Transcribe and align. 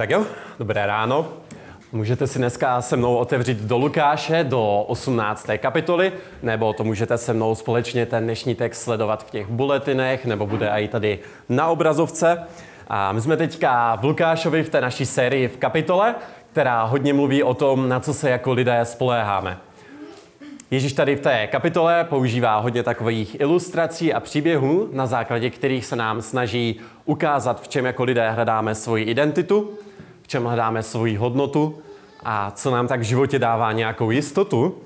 Tak 0.00 0.10
jo, 0.10 0.26
dobré 0.58 0.86
ráno. 0.86 1.28
Můžete 1.92 2.26
si 2.26 2.38
dneska 2.38 2.82
se 2.82 2.96
mnou 2.96 3.16
otevřít 3.16 3.58
do 3.58 3.78
Lukáše, 3.78 4.44
do 4.44 4.84
18. 4.88 5.46
kapitoly, 5.58 6.12
nebo 6.42 6.72
to 6.72 6.84
můžete 6.84 7.18
se 7.18 7.32
mnou 7.32 7.54
společně 7.54 8.06
ten 8.06 8.24
dnešní 8.24 8.54
text 8.54 8.82
sledovat 8.82 9.26
v 9.26 9.30
těch 9.30 9.46
bulletinech, 9.46 10.26
nebo 10.26 10.46
bude 10.46 10.68
i 10.68 10.88
tady 10.88 11.18
na 11.48 11.66
obrazovce. 11.66 12.42
A 12.88 13.12
my 13.12 13.20
jsme 13.20 13.36
teďka 13.36 13.96
v 13.96 14.04
Lukášovi 14.04 14.62
v 14.62 14.68
té 14.68 14.80
naší 14.80 15.06
sérii 15.06 15.48
v 15.48 15.56
kapitole, 15.56 16.14
která 16.52 16.82
hodně 16.82 17.14
mluví 17.14 17.42
o 17.42 17.54
tom, 17.54 17.88
na 17.88 18.00
co 18.00 18.14
se 18.14 18.30
jako 18.30 18.52
lidé 18.52 18.84
spoléháme. 18.84 19.58
Ježíš 20.70 20.92
tady 20.92 21.16
v 21.16 21.20
té 21.20 21.46
kapitole 21.46 22.04
používá 22.04 22.58
hodně 22.58 22.82
takových 22.82 23.40
ilustrací 23.40 24.14
a 24.14 24.20
příběhů, 24.20 24.88
na 24.92 25.06
základě 25.06 25.50
kterých 25.50 25.86
se 25.86 25.96
nám 25.96 26.22
snaží 26.22 26.80
ukázat, 27.04 27.62
v 27.62 27.68
čem 27.68 27.84
jako 27.84 28.04
lidé 28.04 28.30
hledáme 28.30 28.74
svoji 28.74 29.04
identitu, 29.04 29.70
čem 30.30 30.44
hledáme 30.44 30.82
svoji 30.82 31.16
hodnotu 31.16 31.78
a 32.24 32.50
co 32.50 32.70
nám 32.70 32.88
tak 32.88 33.00
v 33.00 33.02
životě 33.02 33.38
dává 33.38 33.72
nějakou 33.72 34.10
jistotu. 34.10 34.78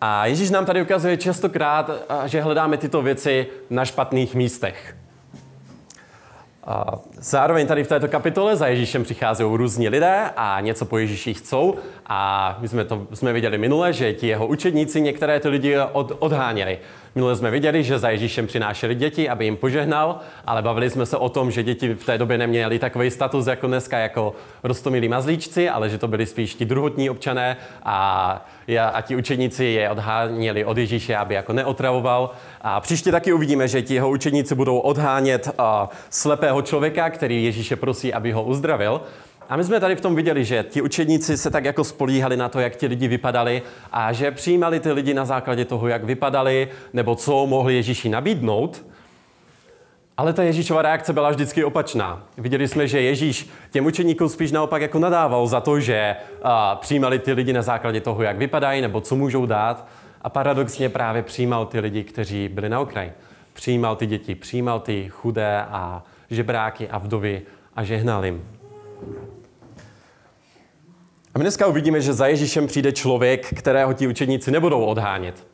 A 0.00 0.26
Ježíš 0.26 0.50
nám 0.50 0.66
tady 0.66 0.82
ukazuje 0.82 1.16
častokrát, 1.16 1.90
že 2.26 2.42
hledáme 2.42 2.76
tyto 2.76 3.02
věci 3.02 3.46
na 3.70 3.84
špatných 3.84 4.34
místech. 4.34 4.96
Zároveň 7.18 7.66
tady 7.66 7.84
v 7.84 7.88
této 7.88 8.08
kapitole 8.08 8.56
za 8.56 8.66
Ježíšem 8.66 9.02
přicházejí 9.02 9.56
různí 9.56 9.88
lidé 9.88 10.30
a 10.36 10.60
něco 10.60 10.84
po 10.84 10.98
Ježíši 10.98 11.34
chcou. 11.34 11.74
A 12.06 12.56
my 12.60 12.68
jsme 12.68 12.84
to 12.84 13.06
jsme 13.14 13.32
viděli 13.32 13.58
minule, 13.58 13.92
že 13.92 14.12
ti 14.12 14.26
jeho 14.26 14.46
učedníci 14.46 15.00
některé 15.00 15.40
ty 15.40 15.48
lidi 15.48 15.76
od, 15.92 16.12
odháněli. 16.18 16.78
Minule 17.14 17.36
jsme 17.36 17.50
viděli, 17.50 17.84
že 17.84 17.98
za 17.98 18.10
Ježíšem 18.10 18.46
přinášeli 18.46 18.94
děti, 18.94 19.28
aby 19.28 19.44
jim 19.44 19.56
požehnal, 19.56 20.20
ale 20.46 20.62
bavili 20.62 20.90
jsme 20.90 21.06
se 21.06 21.16
o 21.16 21.28
tom, 21.28 21.50
že 21.50 21.62
děti 21.62 21.94
v 21.94 22.04
té 22.04 22.18
době 22.18 22.38
neměli 22.38 22.78
takový 22.78 23.10
status 23.10 23.46
jako 23.46 23.66
dneska, 23.66 23.98
jako 23.98 24.34
rostomilí 24.62 25.08
mazlíčci, 25.08 25.68
ale 25.68 25.88
že 25.88 25.98
to 25.98 26.08
byli 26.08 26.26
spíš 26.26 26.54
ti 26.54 26.64
druhotní 26.64 27.10
občané 27.10 27.56
a, 27.82 28.46
a 28.92 29.00
ti 29.00 29.16
učeníci 29.16 29.64
je 29.64 29.90
odháněli 29.90 30.64
od 30.64 30.78
Ježíše, 30.78 31.16
aby 31.16 31.34
jako 31.34 31.52
neotravoval. 31.52 32.30
A 32.60 32.80
příště 32.80 33.10
taky 33.10 33.32
uvidíme, 33.32 33.68
že 33.68 33.82
ti 33.82 33.94
jeho 33.94 34.10
učeníci 34.10 34.54
budou 34.54 34.78
odhánět 34.78 35.48
slepého 36.10 36.62
člověka, 36.62 37.10
který 37.10 37.44
Ježíše 37.44 37.76
prosí, 37.76 38.14
aby 38.14 38.32
ho 38.32 38.42
uzdravil. 38.42 39.00
A 39.52 39.56
my 39.56 39.64
jsme 39.64 39.80
tady 39.80 39.96
v 39.96 40.00
tom 40.00 40.16
viděli, 40.16 40.44
že 40.44 40.64
ti 40.68 40.82
učedníci 40.82 41.36
se 41.36 41.50
tak 41.50 41.64
jako 41.64 41.84
spolíhali 41.84 42.36
na 42.36 42.48
to, 42.48 42.60
jak 42.60 42.76
ti 42.76 42.86
lidi 42.86 43.08
vypadali 43.08 43.62
a 43.92 44.12
že 44.12 44.30
přijímali 44.30 44.80
ty 44.80 44.92
lidi 44.92 45.14
na 45.14 45.24
základě 45.24 45.64
toho, 45.64 45.88
jak 45.88 46.04
vypadali 46.04 46.68
nebo 46.92 47.14
co 47.14 47.46
mohli 47.46 47.74
Ježíši 47.74 48.08
nabídnout. 48.08 48.86
Ale 50.16 50.32
ta 50.32 50.42
Ježíšova 50.42 50.82
reakce 50.82 51.12
byla 51.12 51.30
vždycky 51.30 51.64
opačná. 51.64 52.26
Viděli 52.38 52.68
jsme, 52.68 52.88
že 52.88 53.00
Ježíš 53.00 53.48
těm 53.70 53.86
učeníkům 53.86 54.28
spíš 54.28 54.52
naopak 54.52 54.82
jako 54.82 54.98
nadával 54.98 55.46
za 55.46 55.60
to, 55.60 55.80
že 55.80 56.16
přijímali 56.80 57.18
ty 57.18 57.32
lidi 57.32 57.52
na 57.52 57.62
základě 57.62 58.00
toho, 58.00 58.22
jak 58.22 58.38
vypadají 58.38 58.80
nebo 58.80 59.00
co 59.00 59.16
můžou 59.16 59.46
dát. 59.46 59.86
A 60.22 60.28
paradoxně 60.28 60.88
právě 60.88 61.22
přijímal 61.22 61.66
ty 61.66 61.80
lidi, 61.80 62.04
kteří 62.04 62.48
byli 62.48 62.68
na 62.68 62.80
okraji. 62.80 63.12
Přijímal 63.52 63.96
ty 63.96 64.06
děti, 64.06 64.34
přijímal 64.34 64.80
ty 64.80 65.08
chudé 65.08 65.62
a 65.62 66.02
žebráky 66.30 66.88
a 66.88 66.98
vdovy 66.98 67.42
a 67.76 67.84
žehnal 67.84 68.24
jim. 68.24 68.44
A 71.34 71.38
my 71.38 71.44
dneska 71.44 71.66
uvidíme, 71.66 72.00
že 72.00 72.12
za 72.12 72.26
Ježíšem 72.26 72.66
přijde 72.66 72.92
člověk, 72.92 73.54
kterého 73.54 73.92
ti 73.92 74.06
učeníci 74.06 74.50
nebudou 74.50 74.84
odhánět. 74.84 75.46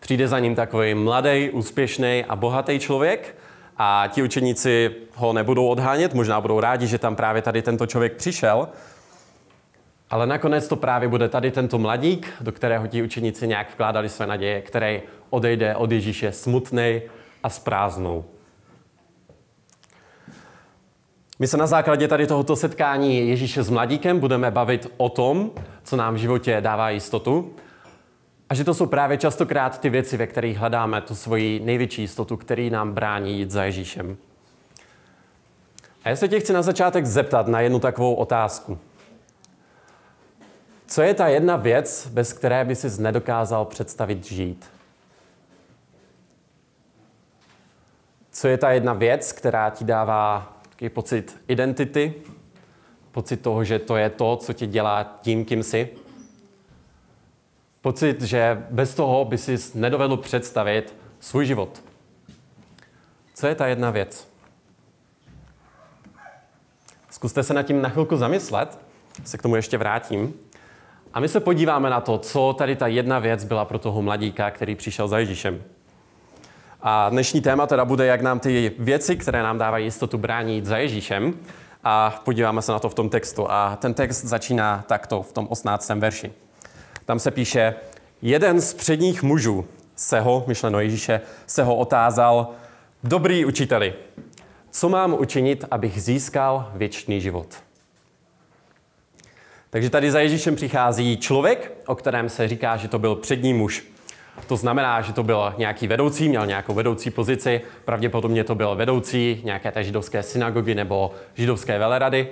Přijde 0.00 0.28
za 0.28 0.38
ním 0.38 0.54
takový 0.54 0.94
mladý, 0.94 1.50
úspěšný 1.50 2.24
a 2.28 2.36
bohatý 2.36 2.78
člověk 2.78 3.36
a 3.76 4.04
ti 4.08 4.22
učeníci 4.22 4.90
ho 5.14 5.32
nebudou 5.32 5.66
odhánět, 5.66 6.14
možná 6.14 6.40
budou 6.40 6.60
rádi, 6.60 6.86
že 6.86 6.98
tam 6.98 7.16
právě 7.16 7.42
tady 7.42 7.62
tento 7.62 7.86
člověk 7.86 8.16
přišel, 8.16 8.68
ale 10.10 10.26
nakonec 10.26 10.68
to 10.68 10.76
právě 10.76 11.08
bude 11.08 11.28
tady 11.28 11.50
tento 11.50 11.78
mladík, 11.78 12.32
do 12.40 12.52
kterého 12.52 12.86
ti 12.86 13.02
učeníci 13.02 13.46
nějak 13.48 13.70
vkládali 13.70 14.08
své 14.08 14.26
naděje, 14.26 14.60
který 14.60 15.02
odejde 15.30 15.76
od 15.76 15.92
Ježíše 15.92 16.32
smutný 16.32 17.02
a 17.42 17.50
s 17.50 17.58
prázdnou. 17.58 18.24
My 21.38 21.46
se 21.46 21.56
na 21.56 21.66
základě 21.66 22.08
tady 22.08 22.26
tohoto 22.26 22.56
setkání 22.56 23.28
Ježíše 23.28 23.62
s 23.62 23.70
mladíkem 23.70 24.20
budeme 24.20 24.50
bavit 24.50 24.92
o 24.96 25.08
tom, 25.08 25.50
co 25.82 25.96
nám 25.96 26.14
v 26.14 26.18
životě 26.18 26.60
dává 26.60 26.90
jistotu. 26.90 27.54
A 28.48 28.54
že 28.54 28.64
to 28.64 28.74
jsou 28.74 28.86
právě 28.86 29.16
častokrát 29.16 29.80
ty 29.80 29.90
věci, 29.90 30.16
ve 30.16 30.26
kterých 30.26 30.58
hledáme 30.58 31.00
tu 31.00 31.14
svoji 31.14 31.60
největší 31.60 32.02
jistotu, 32.02 32.36
který 32.36 32.70
nám 32.70 32.92
brání 32.92 33.38
jít 33.38 33.50
za 33.50 33.64
Ježíšem. 33.64 34.16
A 36.04 36.08
já 36.08 36.16
se 36.16 36.28
tě 36.28 36.40
chci 36.40 36.52
na 36.52 36.62
začátek 36.62 37.06
zeptat 37.06 37.48
na 37.48 37.60
jednu 37.60 37.80
takovou 37.80 38.14
otázku. 38.14 38.78
Co 40.86 41.02
je 41.02 41.14
ta 41.14 41.28
jedna 41.28 41.56
věc, 41.56 42.08
bez 42.12 42.32
které 42.32 42.64
by 42.64 42.76
si 42.76 43.02
nedokázal 43.02 43.64
představit 43.64 44.24
žít? 44.24 44.70
Co 48.30 48.48
je 48.48 48.58
ta 48.58 48.70
jedna 48.70 48.92
věc, 48.92 49.32
která 49.32 49.70
ti 49.70 49.84
dává 49.84 50.57
Takový 50.78 50.90
pocit 50.90 51.40
identity, 51.48 52.14
pocit 53.12 53.36
toho, 53.36 53.64
že 53.64 53.78
to 53.78 53.96
je 53.96 54.10
to, 54.10 54.36
co 54.36 54.52
tě 54.52 54.66
dělá 54.66 55.18
tím, 55.20 55.44
kým 55.44 55.62
jsi. 55.62 55.88
Pocit, 57.80 58.22
že 58.22 58.66
bez 58.70 58.94
toho 58.94 59.24
by 59.24 59.38
si 59.38 59.56
nedovedl 59.74 60.16
představit 60.16 60.94
svůj 61.20 61.46
život. 61.46 61.82
Co 63.34 63.46
je 63.46 63.54
ta 63.54 63.66
jedna 63.66 63.90
věc? 63.90 64.28
Zkuste 67.10 67.42
se 67.42 67.54
nad 67.54 67.62
tím 67.62 67.82
na 67.82 67.88
chvilku 67.88 68.16
zamyslet, 68.16 68.78
se 69.24 69.38
k 69.38 69.42
tomu 69.42 69.56
ještě 69.56 69.78
vrátím. 69.78 70.34
A 71.14 71.20
my 71.20 71.28
se 71.28 71.40
podíváme 71.40 71.90
na 71.90 72.00
to, 72.00 72.18
co 72.18 72.54
tady 72.58 72.76
ta 72.76 72.86
jedna 72.86 73.18
věc 73.18 73.44
byla 73.44 73.64
pro 73.64 73.78
toho 73.78 74.02
mladíka, 74.02 74.50
který 74.50 74.74
přišel 74.74 75.08
za 75.08 75.18
Ježíšem. 75.18 75.62
A 76.80 77.08
dnešní 77.08 77.40
téma 77.40 77.66
teda 77.66 77.84
bude, 77.84 78.06
jak 78.06 78.20
nám 78.20 78.40
ty 78.40 78.72
věci, 78.78 79.16
které 79.16 79.42
nám 79.42 79.58
dávají 79.58 79.84
jistotu, 79.84 80.18
brání 80.18 80.54
jít 80.54 80.66
za 80.66 80.76
Ježíšem. 80.78 81.34
A 81.84 82.20
podíváme 82.24 82.62
se 82.62 82.72
na 82.72 82.78
to 82.78 82.88
v 82.88 82.94
tom 82.94 83.08
textu. 83.08 83.50
A 83.50 83.76
ten 83.76 83.94
text 83.94 84.24
začíná 84.24 84.84
takto 84.86 85.22
v 85.22 85.32
tom 85.32 85.46
18. 85.50 85.88
verši. 85.88 86.32
Tam 87.04 87.18
se 87.18 87.30
píše, 87.30 87.74
jeden 88.22 88.60
z 88.60 88.74
předních 88.74 89.22
mužů 89.22 89.66
se 89.96 90.20
ho, 90.20 90.44
myšleno 90.46 90.80
Ježíše, 90.80 91.20
se 91.46 91.62
ho 91.62 91.76
otázal, 91.76 92.48
dobrý 93.04 93.44
učiteli, 93.44 93.94
co 94.70 94.88
mám 94.88 95.14
učinit, 95.20 95.64
abych 95.70 96.02
získal 96.02 96.70
věčný 96.74 97.20
život? 97.20 97.46
Takže 99.70 99.90
tady 99.90 100.10
za 100.10 100.20
Ježíšem 100.20 100.56
přichází 100.56 101.16
člověk, 101.16 101.72
o 101.86 101.94
kterém 101.94 102.28
se 102.28 102.48
říká, 102.48 102.76
že 102.76 102.88
to 102.88 102.98
byl 102.98 103.16
přední 103.16 103.54
muž. 103.54 103.84
To 104.46 104.56
znamená, 104.56 105.00
že 105.00 105.12
to 105.12 105.22
byl 105.22 105.54
nějaký 105.58 105.86
vedoucí, 105.86 106.28
měl 106.28 106.46
nějakou 106.46 106.74
vedoucí 106.74 107.10
pozici, 107.10 107.60
pravděpodobně 107.84 108.44
to 108.44 108.54
byl 108.54 108.76
vedoucí 108.76 109.40
nějaké 109.44 109.72
té 109.72 109.84
židovské 109.84 110.22
synagogy 110.22 110.74
nebo 110.74 111.10
židovské 111.34 111.78
velerady. 111.78 112.28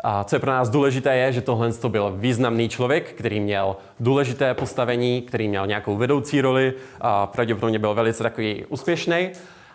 A 0.00 0.24
co 0.24 0.36
je 0.36 0.40
pro 0.40 0.50
nás 0.50 0.70
důležité, 0.70 1.16
je, 1.16 1.32
že 1.32 1.40
tohle 1.40 1.72
to 1.72 1.88
byl 1.88 2.12
významný 2.16 2.68
člověk, 2.68 3.12
který 3.12 3.40
měl 3.40 3.76
důležité 4.00 4.54
postavení, 4.54 5.22
který 5.22 5.48
měl 5.48 5.66
nějakou 5.66 5.96
vedoucí 5.96 6.40
roli, 6.40 6.72
a 7.00 7.26
pravděpodobně 7.26 7.78
byl 7.78 7.94
velice 7.94 8.22
takový 8.22 8.64
úspěšný. 8.68 9.30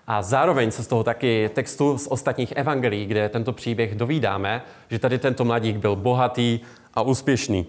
A 0.08 0.22
zároveň 0.22 0.72
se 0.72 0.84
z 0.84 0.88
toho 0.88 1.04
taky 1.04 1.50
textu 1.54 1.98
z 1.98 2.08
ostatních 2.08 2.52
evangelií, 2.52 3.06
kde 3.06 3.30
tento 3.30 3.54
příběh 3.54 3.96
dovídáme, 3.96 4.62
že 4.90 5.00
tady 5.00 5.20
tento 5.20 5.46
mladík 5.46 5.78
byl 5.78 5.96
bohatý 5.96 6.60
a 6.94 7.02
úspěšný 7.02 7.66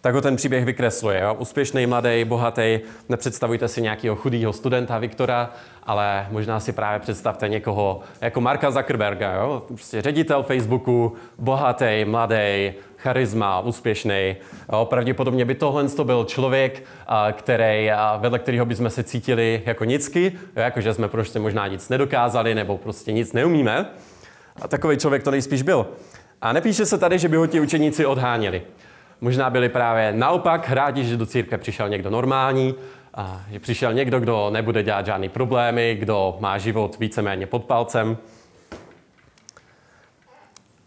tak 0.00 0.14
ho 0.14 0.20
ten 0.20 0.36
příběh 0.36 0.64
vykresluje. 0.64 1.20
Jo? 1.20 1.34
Úspěšný, 1.34 1.86
mladý, 1.86 2.24
bohatý. 2.24 2.80
Nepředstavujte 3.08 3.68
si 3.68 3.82
nějakého 3.82 4.16
chudého 4.16 4.52
studenta 4.52 4.98
Viktora, 4.98 5.50
ale 5.82 6.26
možná 6.30 6.60
si 6.60 6.72
právě 6.72 7.00
představte 7.00 7.48
někoho 7.48 8.00
jako 8.20 8.40
Marka 8.40 8.70
Zuckerberga. 8.70 9.32
Jo? 9.32 9.62
Prostě 9.66 10.02
ředitel 10.02 10.42
Facebooku, 10.42 11.16
bohatý, 11.38 12.04
mladý, 12.04 12.72
charisma, 12.96 13.60
úspěšný. 13.60 14.36
Pravděpodobně 14.84 15.44
by 15.44 15.54
tohle 15.54 15.88
to 15.88 16.04
byl 16.04 16.24
člověk, 16.24 16.84
který, 17.32 17.90
vedle 18.18 18.38
kterého 18.38 18.66
bychom 18.66 18.90
se 18.90 19.02
cítili 19.02 19.62
jako 19.66 19.84
nicky, 19.84 20.32
jako 20.54 20.80
že 20.80 20.94
jsme 20.94 21.08
prostě 21.08 21.38
možná 21.38 21.66
nic 21.66 21.88
nedokázali 21.88 22.54
nebo 22.54 22.78
prostě 22.78 23.12
nic 23.12 23.32
neumíme. 23.32 23.86
A 24.62 24.68
takový 24.68 24.96
člověk 24.96 25.22
to 25.22 25.30
nejspíš 25.30 25.62
byl. 25.62 25.86
A 26.40 26.52
nepíše 26.52 26.86
se 26.86 26.98
tady, 26.98 27.18
že 27.18 27.28
by 27.28 27.36
ho 27.36 27.46
ti 27.46 27.60
učeníci 27.60 28.06
odháněli. 28.06 28.62
Možná 29.20 29.50
byli 29.50 29.68
právě 29.68 30.12
naopak 30.12 30.70
rádi, 30.70 31.04
že 31.04 31.16
do 31.16 31.26
církve 31.26 31.58
přišel 31.58 31.88
někdo 31.88 32.10
normální, 32.10 32.74
a 33.14 33.42
že 33.50 33.60
přišel 33.60 33.94
někdo, 33.94 34.20
kdo 34.20 34.50
nebude 34.50 34.82
dělat 34.82 35.06
žádný 35.06 35.28
problémy, 35.28 35.96
kdo 36.00 36.36
má 36.40 36.58
život 36.58 36.98
víceméně 36.98 37.46
pod 37.46 37.64
palcem. 37.64 38.18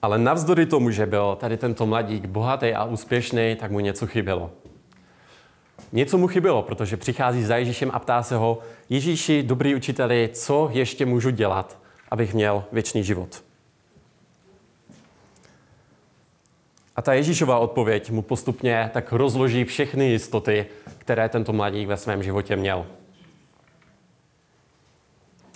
Ale 0.02 0.18
navzdory 0.18 0.66
tomu, 0.66 0.92
že 0.92 1.06
byl 1.06 1.38
tady 1.40 1.58
tento 1.58 1.86
mladík 1.86 2.26
bohatý 2.26 2.74
a 2.74 2.84
úspěšný, 2.84 3.56
tak 3.60 3.72
mu 3.72 3.80
něco 3.80 4.08
chybělo. 4.08 4.52
Něco 5.92 6.18
mu 6.18 6.28
chybělo, 6.28 6.62
protože 6.62 6.98
přichází 6.98 7.44
za 7.44 7.58
Ježíšem 7.58 7.92
a 7.94 8.00
ptá 8.00 8.24
se 8.24 8.36
ho, 8.36 8.60
Ježíši, 8.90 9.44
dobrý 9.44 9.76
učiteli, 9.76 10.30
co 10.34 10.70
ještě 10.74 11.06
můžu 11.06 11.30
dělat, 11.30 11.80
abych 12.12 12.34
měl 12.34 12.64
věčný 12.72 13.04
život? 13.04 13.44
A 17.02 17.04
ta 17.04 17.14
Ježíšová 17.14 17.58
odpověď 17.58 18.12
mu 18.12 18.22
postupně 18.22 18.90
tak 18.94 19.12
rozloží 19.12 19.64
všechny 19.64 20.10
jistoty, 20.10 20.66
které 20.98 21.30
tento 21.30 21.54
mladík 21.54 21.88
ve 21.88 21.98
svém 21.98 22.24
životě 22.24 22.56
měl. 22.56 22.86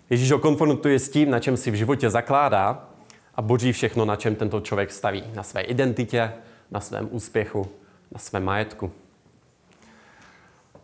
Ježíš 0.10 0.32
ho 0.32 0.40
konfrontuje 0.40 1.00
s 1.00 1.10
tím, 1.10 1.30
na 1.30 1.40
čem 1.40 1.58
si 1.58 1.72
v 1.72 1.74
životě 1.74 2.10
zakládá 2.10 2.90
a 3.36 3.42
boží 3.42 3.72
všechno, 3.72 4.06
na 4.06 4.16
čem 4.16 4.36
tento 4.36 4.62
člověk 4.62 4.92
staví. 4.92 5.24
Na 5.36 5.44
své 5.44 5.62
identitě, 5.62 6.34
na 6.72 6.80
svém 6.80 7.08
úspěchu, 7.12 7.68
na 8.12 8.20
svém 8.20 8.44
majetku. 8.44 8.92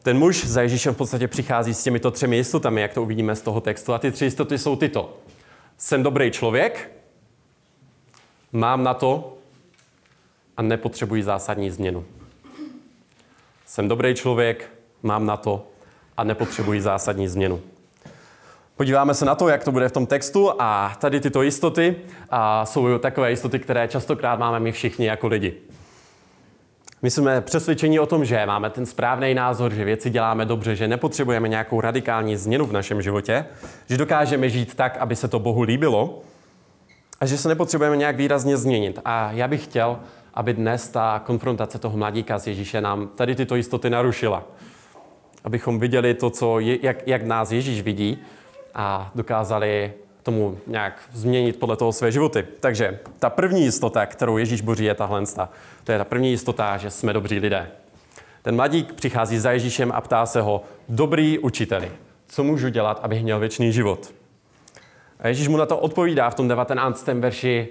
Ten 0.03 0.17
muž 0.17 0.45
za 0.45 0.61
Ježíšem 0.61 0.93
v 0.93 0.97
podstatě 0.97 1.27
přichází 1.27 1.73
s 1.73 1.83
těmito 1.83 2.11
třemi 2.11 2.37
jistotami, 2.37 2.81
jak 2.81 2.93
to 2.93 3.03
uvidíme 3.03 3.35
z 3.35 3.41
toho 3.41 3.61
textu. 3.61 3.93
A 3.93 3.99
ty 3.99 4.11
tři 4.11 4.25
jistoty 4.25 4.57
jsou 4.57 4.75
tyto. 4.75 5.17
Jsem 5.77 6.03
dobrý 6.03 6.31
člověk, 6.31 6.91
mám 8.51 8.83
na 8.83 8.93
to 8.93 9.37
a 10.57 10.61
nepotřebuji 10.61 11.23
zásadní 11.23 11.71
změnu. 11.71 12.05
Jsem 13.65 13.87
dobrý 13.87 14.15
člověk, 14.15 14.69
mám 15.03 15.25
na 15.25 15.37
to 15.37 15.67
a 16.17 16.23
nepotřebuji 16.23 16.81
zásadní 16.81 17.27
změnu. 17.27 17.61
Podíváme 18.75 19.13
se 19.13 19.25
na 19.25 19.35
to, 19.35 19.47
jak 19.47 19.63
to 19.63 19.71
bude 19.71 19.89
v 19.89 19.91
tom 19.91 20.05
textu 20.05 20.51
a 20.59 20.95
tady 20.99 21.19
tyto 21.19 21.41
jistoty 21.41 21.95
a 22.29 22.65
jsou 22.65 22.97
takové 22.97 23.29
jistoty, 23.29 23.59
které 23.59 23.87
častokrát 23.87 24.39
máme 24.39 24.59
my 24.59 24.71
všichni 24.71 25.05
jako 25.05 25.27
lidi. 25.27 25.53
My 27.01 27.11
jsme 27.11 27.41
přesvědčeni 27.41 27.99
o 27.99 28.05
tom, 28.05 28.25
že 28.25 28.45
máme 28.45 28.69
ten 28.69 28.85
správný 28.85 29.33
názor, 29.33 29.73
že 29.73 29.85
věci 29.85 30.09
děláme 30.09 30.45
dobře, 30.45 30.75
že 30.75 30.87
nepotřebujeme 30.87 31.47
nějakou 31.47 31.81
radikální 31.81 32.35
změnu 32.35 32.65
v 32.65 32.73
našem 32.73 33.01
životě, 33.01 33.45
že 33.89 33.97
dokážeme 33.97 34.49
žít 34.49 34.75
tak, 34.75 34.97
aby 34.97 35.15
se 35.15 35.27
to 35.27 35.39
Bohu 35.39 35.61
líbilo 35.61 36.21
a 37.19 37.25
že 37.25 37.37
se 37.37 37.47
nepotřebujeme 37.47 37.97
nějak 37.97 38.15
výrazně 38.15 38.57
změnit. 38.57 38.99
A 39.05 39.31
já 39.31 39.47
bych 39.47 39.63
chtěl, 39.63 39.99
aby 40.33 40.53
dnes 40.53 40.89
ta 40.89 41.21
konfrontace 41.25 41.79
toho 41.79 41.97
mladíka 41.97 42.39
s 42.39 42.47
Ježíše 42.47 42.81
nám 42.81 43.07
tady 43.07 43.35
tyto 43.35 43.55
jistoty 43.55 43.89
narušila. 43.89 44.43
Abychom 45.43 45.79
viděli 45.79 46.13
to, 46.13 46.29
co 46.29 46.59
je, 46.59 46.85
jak, 46.85 47.07
jak 47.07 47.23
nás 47.23 47.51
Ježíš 47.51 47.81
vidí 47.81 48.17
a 48.73 49.11
dokázali 49.15 49.93
tomu 50.23 50.57
nějak 50.67 51.01
změnit 51.11 51.59
podle 51.59 51.77
toho 51.77 51.93
své 51.93 52.11
životy. 52.11 52.47
Takže 52.59 52.99
ta 53.19 53.29
první 53.29 53.63
jistota, 53.63 54.05
kterou 54.05 54.37
Ježíš 54.37 54.61
boří, 54.61 54.85
je 54.85 54.95
tahle. 54.95 55.23
To 55.83 55.91
je 55.91 55.97
ta 55.97 56.03
první 56.03 56.31
jistota, 56.31 56.77
že 56.77 56.89
jsme 56.89 57.13
dobří 57.13 57.39
lidé. 57.39 57.71
Ten 58.41 58.55
mladík 58.55 58.93
přichází 58.93 59.39
za 59.39 59.51
Ježíšem 59.51 59.91
a 59.95 60.01
ptá 60.01 60.25
se 60.25 60.41
ho, 60.41 60.63
dobrý 60.89 61.39
učiteli, 61.39 61.91
co 62.27 62.43
můžu 62.43 62.69
dělat, 62.69 62.99
abych 63.03 63.23
měl 63.23 63.39
věčný 63.39 63.71
život? 63.71 64.13
A 65.19 65.27
Ježíš 65.27 65.47
mu 65.47 65.57
na 65.57 65.65
to 65.65 65.77
odpovídá 65.77 66.29
v 66.29 66.35
tom 66.35 66.47
19. 66.47 67.07
verši, 67.07 67.67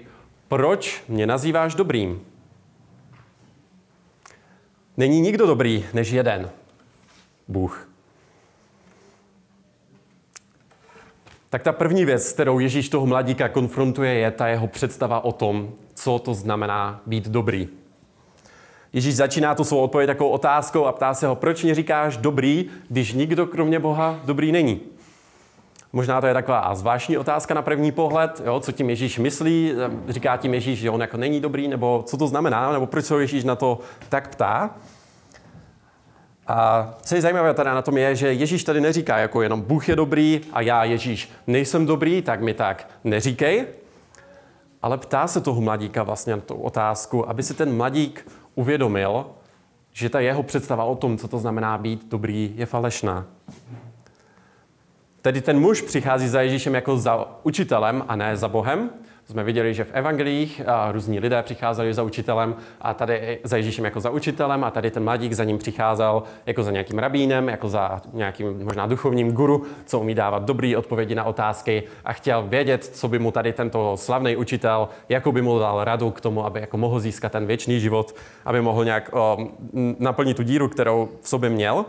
proč 0.47 1.03
mě 1.07 1.27
nazýváš 1.27 1.75
dobrým? 1.75 2.21
Není 5.01 5.21
nikdo 5.21 5.47
dobrý 5.47 5.85
než 5.93 6.11
jeden, 6.11 6.49
Bůh. 7.47 7.89
Tak 11.49 11.63
ta 11.63 11.71
první 11.71 12.05
věc, 12.05 12.33
kterou 12.33 12.59
Ježíš 12.59 12.89
toho 12.89 13.05
mladíka 13.05 13.49
konfrontuje, 13.49 14.13
je 14.13 14.31
ta 14.31 14.47
jeho 14.47 14.67
představa 14.67 15.23
o 15.23 15.31
tom, 15.31 15.73
co 15.93 16.19
to 16.19 16.33
znamená 16.33 17.01
být 17.05 17.27
dobrý. 17.27 17.67
Ježíš 18.93 19.15
začíná 19.15 19.55
tu 19.55 19.63
svou 19.63 19.79
odpověď 19.79 20.07
takovou 20.07 20.29
otázkou 20.29 20.85
a 20.85 20.91
ptá 20.91 21.13
se 21.13 21.27
ho, 21.27 21.35
proč 21.35 21.63
mě 21.63 21.75
říkáš 21.75 22.17
dobrý, 22.17 22.69
když 22.89 23.13
nikdo 23.13 23.47
kromě 23.47 23.79
Boha 23.79 24.19
dobrý 24.25 24.51
není. 24.51 24.81
Možná 25.93 26.21
to 26.21 26.27
je 26.27 26.33
taková 26.33 26.75
zvláštní 26.75 27.17
otázka 27.17 27.53
na 27.53 27.61
první 27.61 27.91
pohled, 27.91 28.41
jo, 28.45 28.59
co 28.59 28.71
tím 28.71 28.89
Ježíš 28.89 29.19
myslí, 29.19 29.73
říká 30.09 30.37
tím 30.37 30.53
Ježíš, 30.53 30.79
že 30.79 30.89
on 30.89 31.01
jako 31.01 31.17
není 31.17 31.39
dobrý, 31.39 31.67
nebo 31.67 32.03
co 32.07 32.17
to 32.17 32.27
znamená, 32.27 32.71
nebo 32.71 32.85
proč 32.85 33.05
se 33.05 33.21
Ježíš 33.21 33.43
na 33.43 33.55
to 33.55 33.79
tak 34.09 34.27
ptá. 34.27 34.69
A 36.47 36.89
co 37.03 37.15
je 37.15 37.21
zajímavé 37.21 37.53
teda 37.53 37.73
na 37.73 37.81
tom 37.81 37.97
je, 37.97 38.15
že 38.15 38.33
Ježíš 38.33 38.63
tady 38.63 38.81
neříká 38.81 39.17
jako 39.17 39.41
jenom 39.41 39.61
Bůh 39.61 39.89
je 39.89 39.95
dobrý 39.95 40.41
a 40.53 40.61
já 40.61 40.83
Ježíš 40.83 41.31
nejsem 41.47 41.85
dobrý, 41.85 42.21
tak 42.21 42.41
mi 42.41 42.53
tak 42.53 42.87
neříkej, 43.03 43.65
ale 44.81 44.97
ptá 44.97 45.27
se 45.27 45.41
toho 45.41 45.61
mladíka 45.61 46.03
vlastně 46.03 46.35
na 46.35 46.41
tu 46.41 46.55
otázku, 46.55 47.29
aby 47.29 47.43
si 47.43 47.53
ten 47.53 47.77
mladík 47.77 48.27
uvědomil, 48.55 49.25
že 49.93 50.09
ta 50.09 50.19
jeho 50.19 50.43
představa 50.43 50.83
o 50.83 50.95
tom, 50.95 51.17
co 51.17 51.27
to 51.27 51.39
znamená 51.39 51.77
být 51.77 52.09
dobrý, 52.09 52.53
je 52.55 52.65
falešná. 52.65 53.25
Tedy 55.21 55.41
ten 55.41 55.59
muž 55.59 55.81
přichází 55.81 56.27
za 56.27 56.41
Ježíšem 56.41 56.75
jako 56.75 56.97
za 56.97 57.27
učitelem 57.43 58.03
a 58.07 58.15
ne 58.15 58.37
za 58.37 58.47
Bohem, 58.47 58.89
jsme 59.31 59.43
viděli, 59.43 59.73
že 59.73 59.83
v 59.83 59.93
evangelích 59.93 60.61
různí 60.91 61.19
lidé 61.19 61.43
přicházeli 61.43 61.93
za 61.93 62.03
učitelem 62.03 62.55
a 62.81 62.93
tady 62.93 63.39
za 63.43 63.57
Ježíšem 63.57 63.85
jako 63.85 63.99
za 63.99 64.09
učitelem 64.09 64.63
a 64.63 64.71
tady 64.71 64.91
ten 64.91 65.03
mladík 65.03 65.33
za 65.33 65.43
ním 65.43 65.57
přicházel 65.57 66.23
jako 66.45 66.63
za 66.63 66.71
nějakým 66.71 66.99
rabínem, 66.99 67.49
jako 67.49 67.69
za 67.69 68.01
nějakým 68.13 68.63
možná 68.63 68.87
duchovním 68.87 69.31
guru, 69.31 69.65
co 69.85 69.99
umí 69.99 70.15
dávat 70.15 70.43
dobré 70.43 70.77
odpovědi 70.77 71.15
na 71.15 71.23
otázky 71.23 71.83
a 72.05 72.13
chtěl 72.13 72.43
vědět, 72.47 72.85
co 72.85 73.07
by 73.07 73.19
mu 73.19 73.31
tady 73.31 73.53
tento 73.53 73.97
slavný 73.97 74.35
učitel, 74.35 74.89
jako 75.09 75.31
by 75.31 75.41
mu 75.41 75.59
dal 75.59 75.83
radu 75.83 76.11
k 76.11 76.21
tomu, 76.21 76.45
aby 76.45 76.59
jako 76.59 76.77
mohl 76.77 76.99
získat 76.99 77.31
ten 77.31 77.45
věčný 77.45 77.79
život, 77.79 78.15
aby 78.45 78.61
mohl 78.61 78.85
nějak 78.85 79.09
o, 79.13 79.37
naplnit 79.99 80.37
tu 80.37 80.43
díru, 80.43 80.67
kterou 80.67 81.09
v 81.21 81.29
sobě 81.29 81.49
měl. 81.49 81.85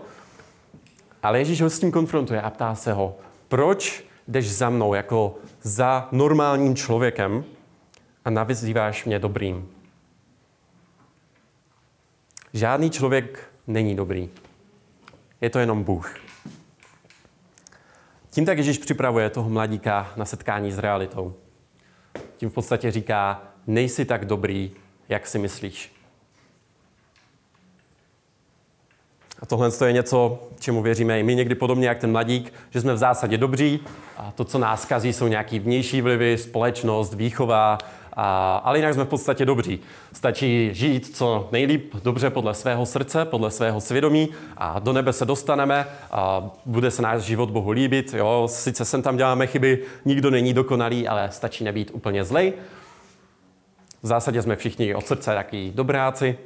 Ale 1.23 1.39
Ježíš 1.39 1.63
ho 1.63 1.71
s 1.71 1.79
tím 1.79 1.93
konfrontuje 1.93 2.43
a 2.43 2.51
ptá 2.51 2.75
se 2.75 2.93
ho, 2.93 3.17
proč 3.49 4.05
jdeš 4.29 4.53
za 4.53 4.71
mnou 4.71 4.95
jako 4.95 5.35
za 5.63 6.09
normálním 6.13 6.77
člověkem 6.77 7.45
a 8.25 8.31
navyzýváš 8.31 9.05
mě 9.05 9.19
dobrým. 9.19 9.69
Žádný 12.53 12.91
člověk 12.91 13.49
není 13.67 13.97
dobrý. 13.97 14.31
Je 15.41 15.51
to 15.51 15.59
jenom 15.59 15.85
Bůh. 15.85 16.17
Tím 18.31 18.47
tak 18.47 18.59
Ježíš 18.59 18.79
připravuje 18.79 19.31
toho 19.31 19.51
mladíka 19.51 20.13
na 20.17 20.25
setkání 20.25 20.73
s 20.73 20.79
realitou. 20.79 21.35
Tím 22.37 22.51
v 22.51 22.55
podstatě 22.55 22.91
říká, 22.91 23.43
nejsi 23.67 24.05
tak 24.05 24.25
dobrý, 24.25 24.73
jak 25.09 25.27
si 25.27 25.39
myslíš. 25.39 26.02
A 29.43 29.47
tohle 29.47 29.71
je 29.87 29.93
něco, 29.93 30.39
čemu 30.59 30.83
věříme 30.83 31.21
i 31.21 31.23
my 31.23 31.35
někdy 31.35 31.55
podobně, 31.55 31.89
jak 31.89 31.99
ten 31.99 32.13
mladík, 32.13 32.53
že 32.71 32.81
jsme 32.81 32.95
v 32.95 32.99
zásadě 32.99 33.39
dobří 33.39 33.81
a 34.17 34.33
to, 34.35 34.45
co 34.45 34.59
nás 34.59 34.85
kazí, 34.85 35.13
jsou 35.13 35.27
nějaký 35.27 35.59
vnější 35.59 36.01
vlivy, 36.01 36.39
společnost, 36.39 37.15
výchova, 37.15 37.79
a, 38.13 38.57
ale 38.57 38.79
jinak 38.79 38.95
jsme 38.95 39.05
v 39.05 39.09
podstatě 39.09 39.45
dobří. 39.45 39.81
Stačí 40.13 40.71
žít 40.73 41.17
co 41.17 41.49
nejlíp, 41.53 41.95
dobře 42.03 42.31
podle 42.31 42.55
svého 42.55 42.87
srdce, 42.87 43.25
podle 43.25 43.51
svého 43.51 43.81
svědomí 43.81 44.29
a 44.57 44.79
do 44.79 44.93
nebe 44.93 45.13
se 45.13 45.25
dostaneme 45.25 45.87
a 46.11 46.51
bude 46.67 46.91
se 46.91 47.03
náš 47.03 47.23
život 47.23 47.51
Bohu 47.51 47.71
líbit. 47.71 48.15
Jo, 48.15 48.49
sice 48.51 48.85
sem 48.85 49.03
tam 49.03 49.17
děláme 49.17 49.47
chyby, 49.47 49.83
nikdo 50.05 50.31
není 50.31 50.55
dokonalý, 50.55 51.09
ale 51.09 51.29
stačí 51.33 51.65
nebýt 51.65 51.91
úplně 51.95 52.25
zlej. 52.25 52.53
V 54.03 54.07
zásadě 54.07 54.43
jsme 54.43 54.57
všichni 54.57 54.95
od 54.95 55.07
srdce 55.07 55.35
taky 55.35 55.73
dobráci. 55.75 56.39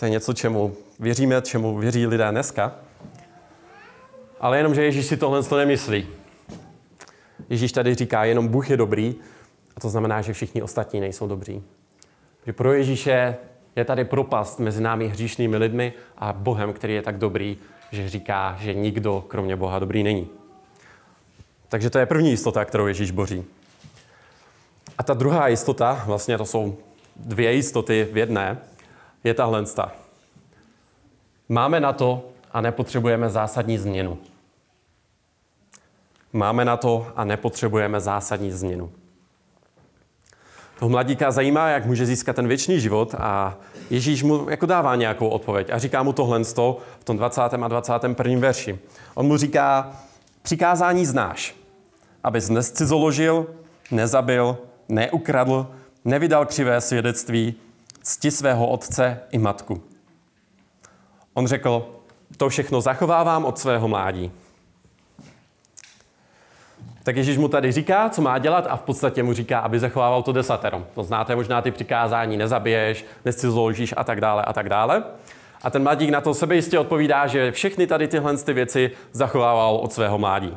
To 0.00 0.06
je 0.06 0.10
něco, 0.10 0.32
čemu 0.32 0.76
věříme, 1.00 1.42
čemu 1.42 1.78
věří 1.78 2.06
lidé 2.06 2.30
dneska. 2.30 2.72
Ale 4.40 4.56
jenom, 4.56 4.74
že 4.74 4.84
Ježíš 4.84 5.06
si 5.06 5.16
tohle 5.16 5.42
to 5.42 5.56
nemyslí. 5.56 6.06
Ježíš 7.48 7.72
tady 7.72 7.94
říká, 7.94 8.24
jenom 8.24 8.48
Bůh 8.48 8.70
je 8.70 8.76
dobrý, 8.76 9.14
a 9.76 9.80
to 9.80 9.88
znamená, 9.88 10.22
že 10.22 10.32
všichni 10.32 10.62
ostatní 10.62 11.00
nejsou 11.00 11.26
dobří. 11.26 11.62
Že 12.46 12.52
pro 12.52 12.72
Ježíše 12.72 13.36
je 13.76 13.84
tady 13.84 14.04
propast 14.04 14.58
mezi 14.60 14.82
námi 14.82 15.08
hříšnými 15.08 15.56
lidmi 15.56 15.92
a 16.18 16.32
Bohem, 16.32 16.72
který 16.72 16.94
je 16.94 17.02
tak 17.02 17.18
dobrý, 17.18 17.58
že 17.92 18.08
říká, 18.08 18.56
že 18.60 18.74
nikdo 18.74 19.24
kromě 19.28 19.56
Boha 19.56 19.78
dobrý 19.78 20.02
není. 20.02 20.28
Takže 21.68 21.90
to 21.90 21.98
je 21.98 22.06
první 22.06 22.30
jistota, 22.30 22.64
kterou 22.64 22.86
Ježíš 22.86 23.10
boří. 23.10 23.44
A 24.98 25.02
ta 25.02 25.14
druhá 25.14 25.48
jistota, 25.48 26.02
vlastně 26.06 26.38
to 26.38 26.44
jsou 26.44 26.76
dvě 27.16 27.52
jistoty 27.52 28.08
v 28.12 28.16
jedné, 28.16 28.58
je 29.24 29.34
tahle. 29.34 29.64
Máme 31.48 31.80
na 31.80 31.92
to 31.92 32.28
a 32.52 32.60
nepotřebujeme 32.60 33.30
zásadní 33.30 33.78
změnu. 33.78 34.18
Máme 36.32 36.64
na 36.64 36.76
to 36.76 37.06
a 37.16 37.24
nepotřebujeme 37.24 38.00
zásadní 38.00 38.50
změnu. 38.50 38.92
Toho 40.78 40.88
mladíka 40.88 41.30
zajímá, 41.30 41.68
jak 41.68 41.86
může 41.86 42.06
získat 42.06 42.36
ten 42.36 42.48
věčný 42.48 42.80
život 42.80 43.14
a 43.18 43.56
Ježíš 43.90 44.22
mu 44.22 44.50
jako 44.50 44.66
dává 44.66 44.96
nějakou 44.96 45.28
odpověď 45.28 45.70
a 45.70 45.78
říká 45.78 46.02
mu 46.02 46.12
tohle 46.12 46.44
v 47.00 47.04
tom 47.04 47.16
20. 47.16 47.40
a 47.40 47.68
21. 47.68 48.40
verši. 48.40 48.78
On 49.14 49.26
mu 49.26 49.36
říká, 49.36 49.92
přikázání 50.42 51.06
znáš, 51.06 51.56
abys 52.24 52.48
nescizoložil, 52.48 53.46
nezabil, 53.90 54.58
neukradl, 54.88 55.66
nevydal 56.04 56.46
křivé 56.46 56.80
svědectví, 56.80 57.54
cti 58.02 58.30
svého 58.30 58.66
otce 58.66 59.20
i 59.30 59.38
matku. 59.38 59.82
On 61.34 61.46
řekl, 61.46 61.86
to 62.36 62.48
všechno 62.48 62.80
zachovávám 62.80 63.44
od 63.44 63.58
svého 63.58 63.88
mládí. 63.88 64.32
Tak 67.02 67.16
Ježíš 67.16 67.38
mu 67.38 67.48
tady 67.48 67.72
říká, 67.72 68.08
co 68.08 68.22
má 68.22 68.38
dělat 68.38 68.66
a 68.70 68.76
v 68.76 68.82
podstatě 68.82 69.22
mu 69.22 69.32
říká, 69.32 69.58
aby 69.58 69.78
zachovával 69.78 70.22
to 70.22 70.32
desatero. 70.32 70.86
To 70.94 71.04
znáte 71.04 71.36
možná 71.36 71.62
ty 71.62 71.70
přikázání, 71.70 72.36
nezabiješ, 72.36 73.04
nescizoložíš 73.24 73.94
a 73.96 74.04
tak 74.04 74.20
dále 74.20 74.44
a 74.44 74.52
tak 74.52 74.68
dále. 74.68 75.04
A 75.62 75.70
ten 75.70 75.82
mladík 75.82 76.10
na 76.10 76.20
to 76.20 76.34
sebe 76.34 76.54
jistě 76.54 76.78
odpovídá, 76.78 77.26
že 77.26 77.52
všechny 77.52 77.86
tady 77.86 78.08
tyhle 78.08 78.36
ty 78.36 78.52
věci 78.52 78.90
zachovával 79.12 79.76
od 79.76 79.92
svého 79.92 80.18
mládí. 80.18 80.56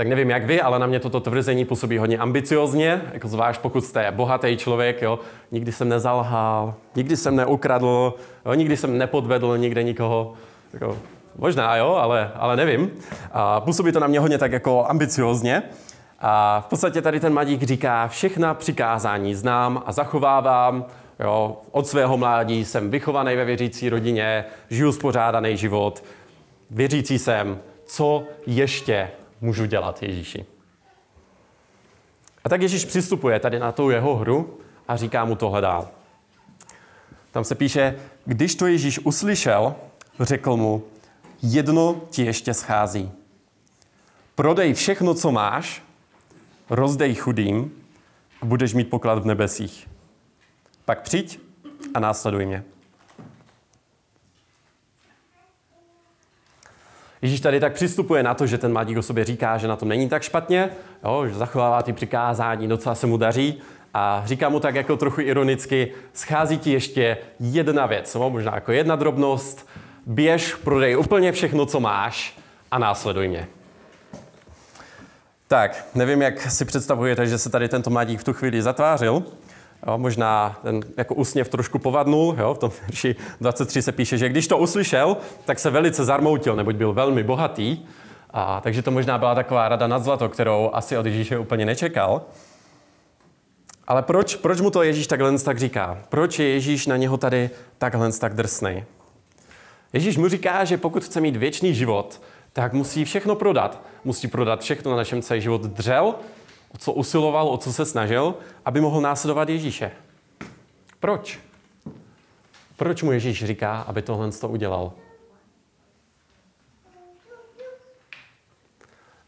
Tak 0.00 0.08
nevím 0.08 0.30
jak 0.30 0.44
vy, 0.44 0.60
ale 0.60 0.78
na 0.78 0.86
mě 0.86 1.00
toto 1.00 1.20
tvrzení 1.20 1.64
působí 1.64 1.98
hodně 1.98 2.18
ambiciozně, 2.18 3.02
jako 3.12 3.28
zvlášť 3.28 3.60
pokud 3.60 3.84
jste 3.84 4.10
bohatý 4.10 4.56
člověk, 4.56 5.02
jo. 5.02 5.18
Nikdy 5.52 5.72
jsem 5.72 5.88
nezalhal, 5.88 6.74
nikdy 6.96 7.16
jsem 7.16 7.36
neukradl, 7.36 8.14
jo, 8.46 8.54
nikdy 8.54 8.76
jsem 8.76 8.98
nepodvedl 8.98 9.58
nikde 9.58 9.82
nikoho. 9.82 10.34
Jako, 10.72 10.98
možná 11.38 11.76
jo, 11.76 11.94
ale, 11.94 12.32
ale 12.34 12.56
nevím. 12.56 12.90
A 13.32 13.60
působí 13.60 13.92
to 13.92 14.00
na 14.00 14.06
mě 14.06 14.20
hodně 14.20 14.38
tak 14.38 14.52
jako 14.52 14.86
ambiciozně. 14.88 15.62
A 16.20 16.60
v 16.66 16.70
podstatě 16.70 17.02
tady 17.02 17.20
ten 17.20 17.32
mladík 17.32 17.62
říká, 17.62 18.08
všechna 18.08 18.54
přikázání 18.54 19.34
znám 19.34 19.82
a 19.86 19.92
zachovávám, 19.92 20.84
Jo, 21.18 21.56
od 21.70 21.86
svého 21.86 22.16
mládí 22.16 22.64
jsem 22.64 22.90
vychovaný 22.90 23.36
ve 23.36 23.44
věřící 23.44 23.88
rodině, 23.88 24.44
žiju 24.70 24.92
spořádaný 24.92 25.56
život, 25.56 26.04
věřící 26.70 27.18
jsem, 27.18 27.58
co 27.84 28.24
ještě 28.46 29.10
můžu 29.40 29.66
dělat 29.66 30.02
Ježíši. 30.02 30.46
A 32.44 32.48
tak 32.48 32.62
Ježíš 32.62 32.84
přistupuje 32.84 33.40
tady 33.40 33.58
na 33.58 33.72
tu 33.72 33.90
jeho 33.90 34.16
hru 34.16 34.58
a 34.88 34.96
říká 34.96 35.24
mu 35.24 35.36
tohle 35.36 35.60
dál. 35.60 35.88
Tam 37.30 37.44
se 37.44 37.54
píše, 37.54 37.96
když 38.24 38.54
to 38.54 38.66
Ježíš 38.66 38.98
uslyšel, 38.98 39.74
řekl 40.20 40.56
mu, 40.56 40.84
jedno 41.42 42.00
ti 42.10 42.24
ještě 42.24 42.54
schází. 42.54 43.10
Prodej 44.34 44.74
všechno, 44.74 45.14
co 45.14 45.32
máš, 45.32 45.82
rozdej 46.70 47.14
chudým 47.14 47.72
a 48.42 48.46
budeš 48.46 48.74
mít 48.74 48.90
poklad 48.90 49.18
v 49.18 49.26
nebesích. 49.26 49.88
Pak 50.84 51.02
přijď 51.02 51.40
a 51.94 52.00
následuj 52.00 52.46
mě. 52.46 52.64
Ježíš 57.22 57.40
tady 57.40 57.60
tak 57.60 57.72
přistupuje 57.72 58.22
na 58.22 58.34
to, 58.34 58.46
že 58.46 58.58
ten 58.58 58.72
mladík 58.72 58.98
o 58.98 59.02
sobě 59.02 59.24
říká, 59.24 59.58
že 59.58 59.68
na 59.68 59.76
tom 59.76 59.88
není 59.88 60.08
tak 60.08 60.22
špatně, 60.22 60.70
jo, 61.04 61.26
že 61.26 61.34
zachovává 61.34 61.82
ty 61.82 61.92
přikázání, 61.92 62.68
docela 62.68 62.94
se 62.94 63.06
mu 63.06 63.16
daří. 63.16 63.60
A 63.94 64.22
říká 64.26 64.48
mu 64.48 64.60
tak 64.60 64.74
jako 64.74 64.96
trochu 64.96 65.20
ironicky, 65.20 65.92
schází 66.12 66.58
ti 66.58 66.72
ještě 66.72 67.16
jedna 67.40 67.86
věc, 67.86 68.14
no, 68.14 68.30
možná 68.30 68.54
jako 68.54 68.72
jedna 68.72 68.96
drobnost, 68.96 69.68
běž, 70.06 70.54
prodej 70.54 70.96
úplně 70.96 71.32
všechno, 71.32 71.66
co 71.66 71.80
máš 71.80 72.38
a 72.70 72.78
následuj 72.78 73.28
mě. 73.28 73.48
Tak, 75.48 75.84
nevím, 75.94 76.22
jak 76.22 76.50
si 76.50 76.64
představujete, 76.64 77.26
že 77.26 77.38
se 77.38 77.50
tady 77.50 77.68
tento 77.68 77.90
mladík 77.90 78.20
v 78.20 78.24
tu 78.24 78.32
chvíli 78.32 78.62
zatvářil, 78.62 79.22
Jo, 79.86 79.98
možná 79.98 80.58
ten 80.62 80.80
jako 80.96 81.14
úsměv 81.14 81.48
trošku 81.48 81.78
povadnul. 81.78 82.36
Jo, 82.38 82.54
v 82.54 82.58
tom 82.58 82.70
verši 82.86 83.16
23 83.40 83.82
se 83.82 83.92
píše, 83.92 84.18
že 84.18 84.28
když 84.28 84.48
to 84.48 84.58
uslyšel, 84.58 85.16
tak 85.44 85.58
se 85.58 85.70
velice 85.70 86.04
zarmoutil, 86.04 86.56
neboť 86.56 86.76
byl 86.76 86.92
velmi 86.92 87.22
bohatý. 87.22 87.78
A, 88.30 88.60
takže 88.60 88.82
to 88.82 88.90
možná 88.90 89.18
byla 89.18 89.34
taková 89.34 89.68
rada 89.68 89.86
nad 89.86 90.04
zlato, 90.04 90.28
kterou 90.28 90.70
asi 90.72 90.98
od 90.98 91.06
Ježíše 91.06 91.38
úplně 91.38 91.66
nečekal. 91.66 92.22
Ale 93.86 94.02
proč, 94.02 94.36
proč 94.36 94.60
mu 94.60 94.70
to 94.70 94.82
Ježíš 94.82 95.06
takhle 95.06 95.38
tak 95.38 95.58
říká? 95.58 95.98
Proč 96.08 96.38
je 96.38 96.48
Ježíš 96.48 96.86
na 96.86 96.96
něho 96.96 97.16
tady 97.16 97.50
takhle 97.78 98.12
tak 98.12 98.34
drsný? 98.34 98.84
Ježíš 99.92 100.16
mu 100.16 100.28
říká, 100.28 100.64
že 100.64 100.76
pokud 100.76 101.04
chce 101.04 101.20
mít 101.20 101.36
věčný 101.36 101.74
život, 101.74 102.22
tak 102.52 102.72
musí 102.72 103.04
všechno 103.04 103.34
prodat. 103.34 103.82
Musí 104.04 104.28
prodat 104.28 104.60
všechno 104.60 104.90
na 104.90 104.96
našem 104.96 105.22
celý 105.22 105.40
život 105.40 105.62
dřel 105.62 106.14
o 106.74 106.78
co 106.78 106.92
usiloval, 106.92 107.48
o 107.48 107.56
co 107.56 107.72
se 107.72 107.86
snažil, 107.86 108.34
aby 108.64 108.80
mohl 108.80 109.00
následovat 109.00 109.48
Ježíše. 109.48 109.90
Proč? 111.00 111.40
Proč 112.76 113.02
mu 113.02 113.12
Ježíš 113.12 113.44
říká, 113.44 113.80
aby 113.80 114.02
tohle 114.02 114.32
to 114.32 114.48
udělal? 114.48 114.92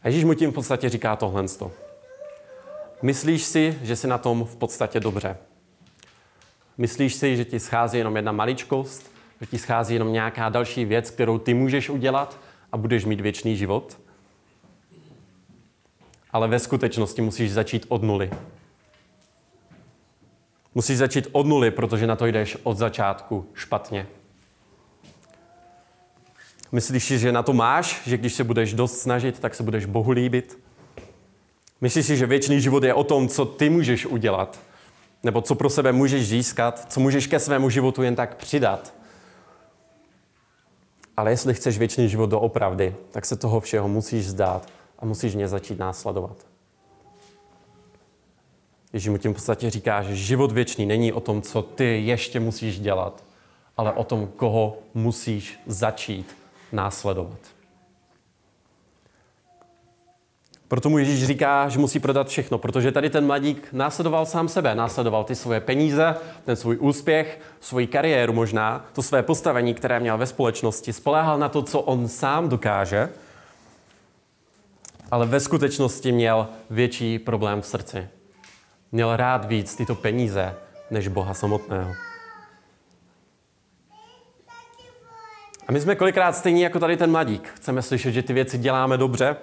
A 0.01 0.07
Ježíš 0.07 0.23
mu 0.23 0.33
tím 0.33 0.51
v 0.51 0.53
podstatě 0.53 0.89
říká 0.89 1.15
tohle. 1.15 1.45
Myslíš 3.01 3.43
si, 3.43 3.79
že 3.81 3.95
jsi 3.95 4.07
na 4.07 4.17
tom 4.17 4.45
v 4.45 4.55
podstatě 4.55 4.99
dobře? 4.99 5.37
Myslíš 6.77 7.15
si, 7.15 7.37
že 7.37 7.45
ti 7.45 7.59
schází 7.59 7.97
jenom 7.97 8.15
jedna 8.15 8.31
maličkost? 8.31 9.11
Že 9.41 9.47
ti 9.47 9.57
schází 9.57 9.93
jenom 9.93 10.13
nějaká 10.13 10.49
další 10.49 10.85
věc, 10.85 11.09
kterou 11.09 11.37
ty 11.37 11.53
můžeš 11.53 11.89
udělat 11.89 12.39
a 12.71 12.77
budeš 12.77 13.05
mít 13.05 13.21
věčný 13.21 13.57
život? 13.57 13.97
Ale 16.33 16.47
ve 16.47 16.59
skutečnosti 16.59 17.21
musíš 17.21 17.51
začít 17.51 17.85
od 17.89 18.03
nuly. 18.03 18.31
Musíš 20.75 20.97
začít 20.97 21.27
od 21.31 21.47
nuly, 21.47 21.71
protože 21.71 22.07
na 22.07 22.15
to 22.15 22.25
jdeš 22.25 22.57
od 22.63 22.77
začátku 22.77 23.45
špatně. 23.53 24.07
Myslíš 26.71 27.03
si, 27.03 27.19
že 27.19 27.31
na 27.31 27.43
to 27.43 27.53
máš, 27.53 28.01
že 28.05 28.17
když 28.17 28.33
se 28.33 28.43
budeš 28.43 28.73
dost 28.73 28.99
snažit, 28.99 29.39
tak 29.39 29.55
se 29.55 29.63
budeš 29.63 29.85
Bohu 29.85 30.11
líbit? 30.11 30.59
Myslíš 31.81 32.05
si, 32.05 32.17
že 32.17 32.25
věčný 32.25 32.61
život 32.61 32.83
je 32.83 32.93
o 32.93 33.03
tom, 33.03 33.27
co 33.27 33.45
ty 33.45 33.69
můžeš 33.69 34.05
udělat? 34.05 34.59
Nebo 35.23 35.41
co 35.41 35.55
pro 35.55 35.69
sebe 35.69 35.91
můžeš 35.91 36.27
získat? 36.27 36.91
Co 36.91 36.99
můžeš 36.99 37.27
ke 37.27 37.39
svému 37.39 37.69
životu 37.69 38.03
jen 38.03 38.15
tak 38.15 38.35
přidat? 38.35 38.93
Ale 41.17 41.31
jestli 41.31 41.53
chceš 41.53 41.77
věčný 41.77 42.09
život 42.09 42.29
doopravdy, 42.29 42.95
tak 43.11 43.25
se 43.25 43.35
toho 43.35 43.59
všeho 43.59 43.87
musíš 43.87 44.27
zdát 44.27 44.69
a 45.03 45.05
musíš 45.05 45.35
mě 45.35 45.47
začít 45.47 45.79
následovat. 45.79 46.37
Ježíš 48.93 49.09
mu 49.09 49.17
tím 49.17 49.31
v 49.31 49.35
podstatě 49.35 49.69
říká, 49.69 50.03
že 50.03 50.15
život 50.15 50.51
věčný 50.51 50.85
není 50.85 51.13
o 51.13 51.19
tom, 51.19 51.41
co 51.41 51.61
ty 51.61 52.05
ještě 52.05 52.39
musíš 52.39 52.79
dělat, 52.79 53.23
ale 53.77 53.91
o 53.91 54.03
tom, 54.03 54.27
koho 54.27 54.77
musíš 54.93 55.59
začít 55.67 56.37
následovat. 56.71 57.39
Proto 60.67 60.89
mu 60.89 60.97
Ježíš 60.97 61.25
říká, 61.25 61.69
že 61.69 61.79
musí 61.79 61.99
prodat 61.99 62.27
všechno, 62.27 62.57
protože 62.57 62.91
tady 62.91 63.09
ten 63.09 63.25
mladík 63.25 63.67
následoval 63.71 64.25
sám 64.25 64.47
sebe, 64.47 64.75
následoval 64.75 65.23
ty 65.23 65.35
svoje 65.35 65.59
peníze, 65.59 66.15
ten 66.45 66.55
svůj 66.55 66.77
úspěch, 66.79 67.39
svoji 67.59 67.87
kariéru 67.87 68.33
možná, 68.33 68.85
to 68.93 69.01
své 69.03 69.23
postavení, 69.23 69.73
které 69.73 69.99
měl 69.99 70.17
ve 70.17 70.25
společnosti, 70.25 70.93
spoléhal 70.93 71.39
na 71.39 71.49
to, 71.49 71.61
co 71.61 71.79
on 71.79 72.07
sám 72.07 72.49
dokáže– 72.49 73.09
ale 75.13 75.25
ve 75.25 75.39
skutečnosti 75.39 76.11
měl 76.11 76.47
větší 76.69 77.19
problém 77.19 77.61
v 77.61 77.65
srdci. 77.65 78.07
Měl 78.91 79.15
rád 79.15 79.45
víc 79.45 79.75
tyto 79.75 79.95
peníze 79.95 80.55
než 80.91 81.07
Boha 81.07 81.33
samotného. 81.33 81.91
A 85.67 85.71
my 85.71 85.81
jsme 85.81 85.95
kolikrát 85.95 86.35
stejní 86.35 86.61
jako 86.61 86.79
tady 86.79 86.97
ten 86.97 87.11
mladík. 87.11 87.47
Chceme 87.55 87.81
slyšet, 87.81 88.11
že 88.11 88.23
ty 88.23 88.33
věci 88.33 88.57
děláme 88.57 88.97
dobře, 88.97 89.35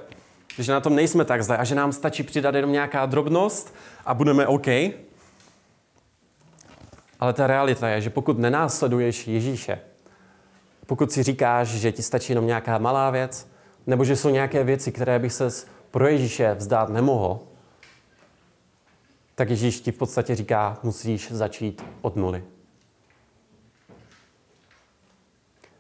že 0.58 0.72
na 0.72 0.80
tom 0.80 0.94
nejsme 0.94 1.24
tak 1.24 1.42
zle 1.42 1.56
a 1.56 1.64
že 1.64 1.74
nám 1.74 1.92
stačí 1.92 2.22
přidat 2.22 2.54
jenom 2.54 2.72
nějaká 2.72 3.06
drobnost 3.06 3.74
a 4.06 4.14
budeme 4.14 4.46
OK. 4.46 4.66
Ale 7.20 7.32
ta 7.32 7.46
realita 7.46 7.88
je, 7.88 8.00
že 8.00 8.10
pokud 8.10 8.38
nenásleduješ 8.38 9.26
Ježíše, 9.26 9.80
pokud 10.86 11.12
si 11.12 11.22
říkáš, 11.22 11.68
že 11.68 11.92
ti 11.92 12.02
stačí 12.02 12.32
jenom 12.32 12.46
nějaká 12.46 12.78
malá 12.78 13.10
věc, 13.10 13.49
nebo 13.86 14.04
že 14.04 14.16
jsou 14.16 14.28
nějaké 14.28 14.64
věci, 14.64 14.92
které 14.92 15.18
bych 15.18 15.32
se 15.32 15.48
pro 15.90 16.08
Ježíše 16.08 16.54
vzdát 16.54 16.88
nemohl, 16.88 17.40
tak 19.34 19.50
Ježíš 19.50 19.80
ti 19.80 19.92
v 19.92 19.98
podstatě 19.98 20.34
říká, 20.34 20.78
musíš 20.82 21.32
začít 21.32 21.84
od 22.02 22.16
nuly. 22.16 22.44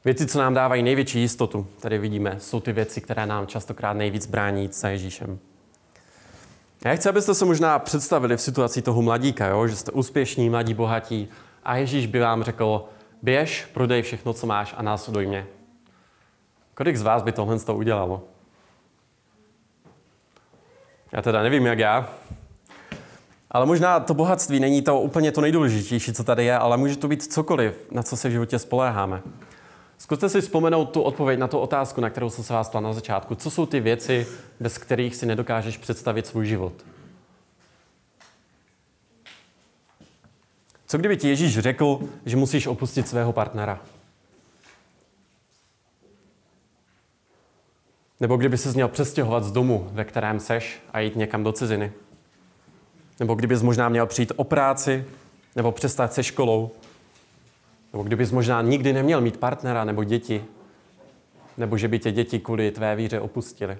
Věci, 0.04 0.26
co 0.26 0.38
nám 0.38 0.54
dávají 0.54 0.82
největší 0.82 1.20
jistotu, 1.20 1.66
tady 1.80 1.98
vidíme, 1.98 2.36
jsou 2.38 2.60
ty 2.60 2.72
věci, 2.72 3.00
které 3.00 3.26
nám 3.26 3.46
častokrát 3.46 3.96
nejvíc 3.96 4.26
brání 4.26 4.62
jít 4.62 4.74
za 4.74 4.88
Ježíšem. 4.88 5.38
Já 6.84 6.96
chci, 6.96 7.08
abyste 7.08 7.34
se 7.34 7.44
možná 7.44 7.78
představili 7.78 8.36
v 8.36 8.40
situaci 8.40 8.82
toho 8.82 9.02
mladíka, 9.02 9.46
jo? 9.46 9.66
že 9.66 9.76
jste 9.76 9.92
úspěšní, 9.92 10.50
mladí, 10.50 10.74
bohatí 10.74 11.28
a 11.64 11.76
Ježíš 11.76 12.06
by 12.06 12.20
vám 12.20 12.42
řekl, 12.42 12.84
běž, 13.22 13.68
prodej 13.74 14.02
všechno, 14.02 14.32
co 14.32 14.46
máš 14.46 14.74
a 14.76 14.82
následuj 14.82 15.26
mě. 15.26 15.46
Kolik 16.80 16.96
z 16.96 17.02
vás 17.02 17.22
by 17.22 17.32
tohle 17.32 17.58
to 17.58 17.74
udělalo? 17.74 18.22
Já 21.12 21.22
teda 21.22 21.42
nevím, 21.42 21.66
jak 21.66 21.78
já. 21.78 22.10
Ale 23.50 23.66
možná 23.66 24.00
to 24.00 24.14
bohatství 24.14 24.60
není 24.60 24.82
to 24.82 25.00
úplně 25.00 25.32
to 25.32 25.40
nejdůležitější, 25.40 26.12
co 26.12 26.24
tady 26.24 26.44
je, 26.44 26.58
ale 26.58 26.76
může 26.76 26.96
to 26.96 27.08
být 27.08 27.32
cokoliv, 27.32 27.74
na 27.90 28.02
co 28.02 28.16
se 28.16 28.28
v 28.28 28.32
životě 28.32 28.58
spoléháme. 28.58 29.22
Zkuste 29.98 30.28
si 30.28 30.40
vzpomenout 30.40 30.84
tu 30.84 31.02
odpověď 31.02 31.38
na 31.38 31.48
tu 31.48 31.58
otázku, 31.58 32.00
na 32.00 32.10
kterou 32.10 32.30
jsem 32.30 32.44
se 32.44 32.52
vás 32.52 32.68
ptal 32.68 32.82
na 32.82 32.92
začátku. 32.92 33.34
Co 33.34 33.50
jsou 33.50 33.66
ty 33.66 33.80
věci, 33.80 34.26
bez 34.60 34.78
kterých 34.78 35.16
si 35.16 35.26
nedokážeš 35.26 35.76
představit 35.76 36.26
svůj 36.26 36.46
život? 36.46 36.72
Co 40.86 40.98
kdyby 40.98 41.16
ti 41.16 41.28
Ježíš 41.28 41.58
řekl, 41.58 42.00
že 42.26 42.36
musíš 42.36 42.66
opustit 42.66 43.08
svého 43.08 43.32
partnera? 43.32 43.80
Nebo 48.20 48.36
kdyby 48.36 48.58
se 48.58 48.72
měl 48.72 48.88
přestěhovat 48.88 49.44
z 49.44 49.52
domu, 49.52 49.88
ve 49.92 50.04
kterém 50.04 50.40
seš 50.40 50.82
a 50.92 51.00
jít 51.00 51.16
někam 51.16 51.44
do 51.44 51.52
ciziny. 51.52 51.92
Nebo 53.20 53.34
kdybys 53.34 53.62
možná 53.62 53.88
měl 53.88 54.06
přijít 54.06 54.32
o 54.36 54.44
práci, 54.44 55.04
nebo 55.56 55.72
přestat 55.72 56.12
se 56.12 56.22
školou. 56.22 56.70
Nebo 57.92 58.02
kdybys 58.02 58.32
možná 58.32 58.62
nikdy 58.62 58.92
neměl 58.92 59.20
mít 59.20 59.36
partnera 59.36 59.84
nebo 59.84 60.04
děti. 60.04 60.44
Nebo 61.56 61.76
že 61.76 61.88
by 61.88 61.98
tě 61.98 62.12
děti 62.12 62.38
kvůli 62.38 62.70
tvé 62.70 62.96
víře 62.96 63.20
opustili. 63.20 63.78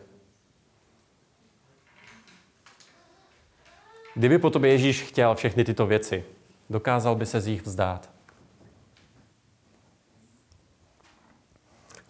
Kdyby 4.15 4.39
po 4.39 4.51
tobě 4.51 4.73
Ježíš 4.73 5.03
chtěl 5.03 5.35
všechny 5.35 5.65
tyto 5.65 5.87
věci, 5.87 6.25
dokázal 6.71 7.15
by 7.15 7.27
se 7.27 7.41
z 7.41 7.47
nich 7.47 7.63
vzdát. 7.63 8.11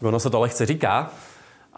Ono 0.02 0.20
se 0.20 0.30
to 0.30 0.40
lehce 0.40 0.66
říká, 0.66 1.12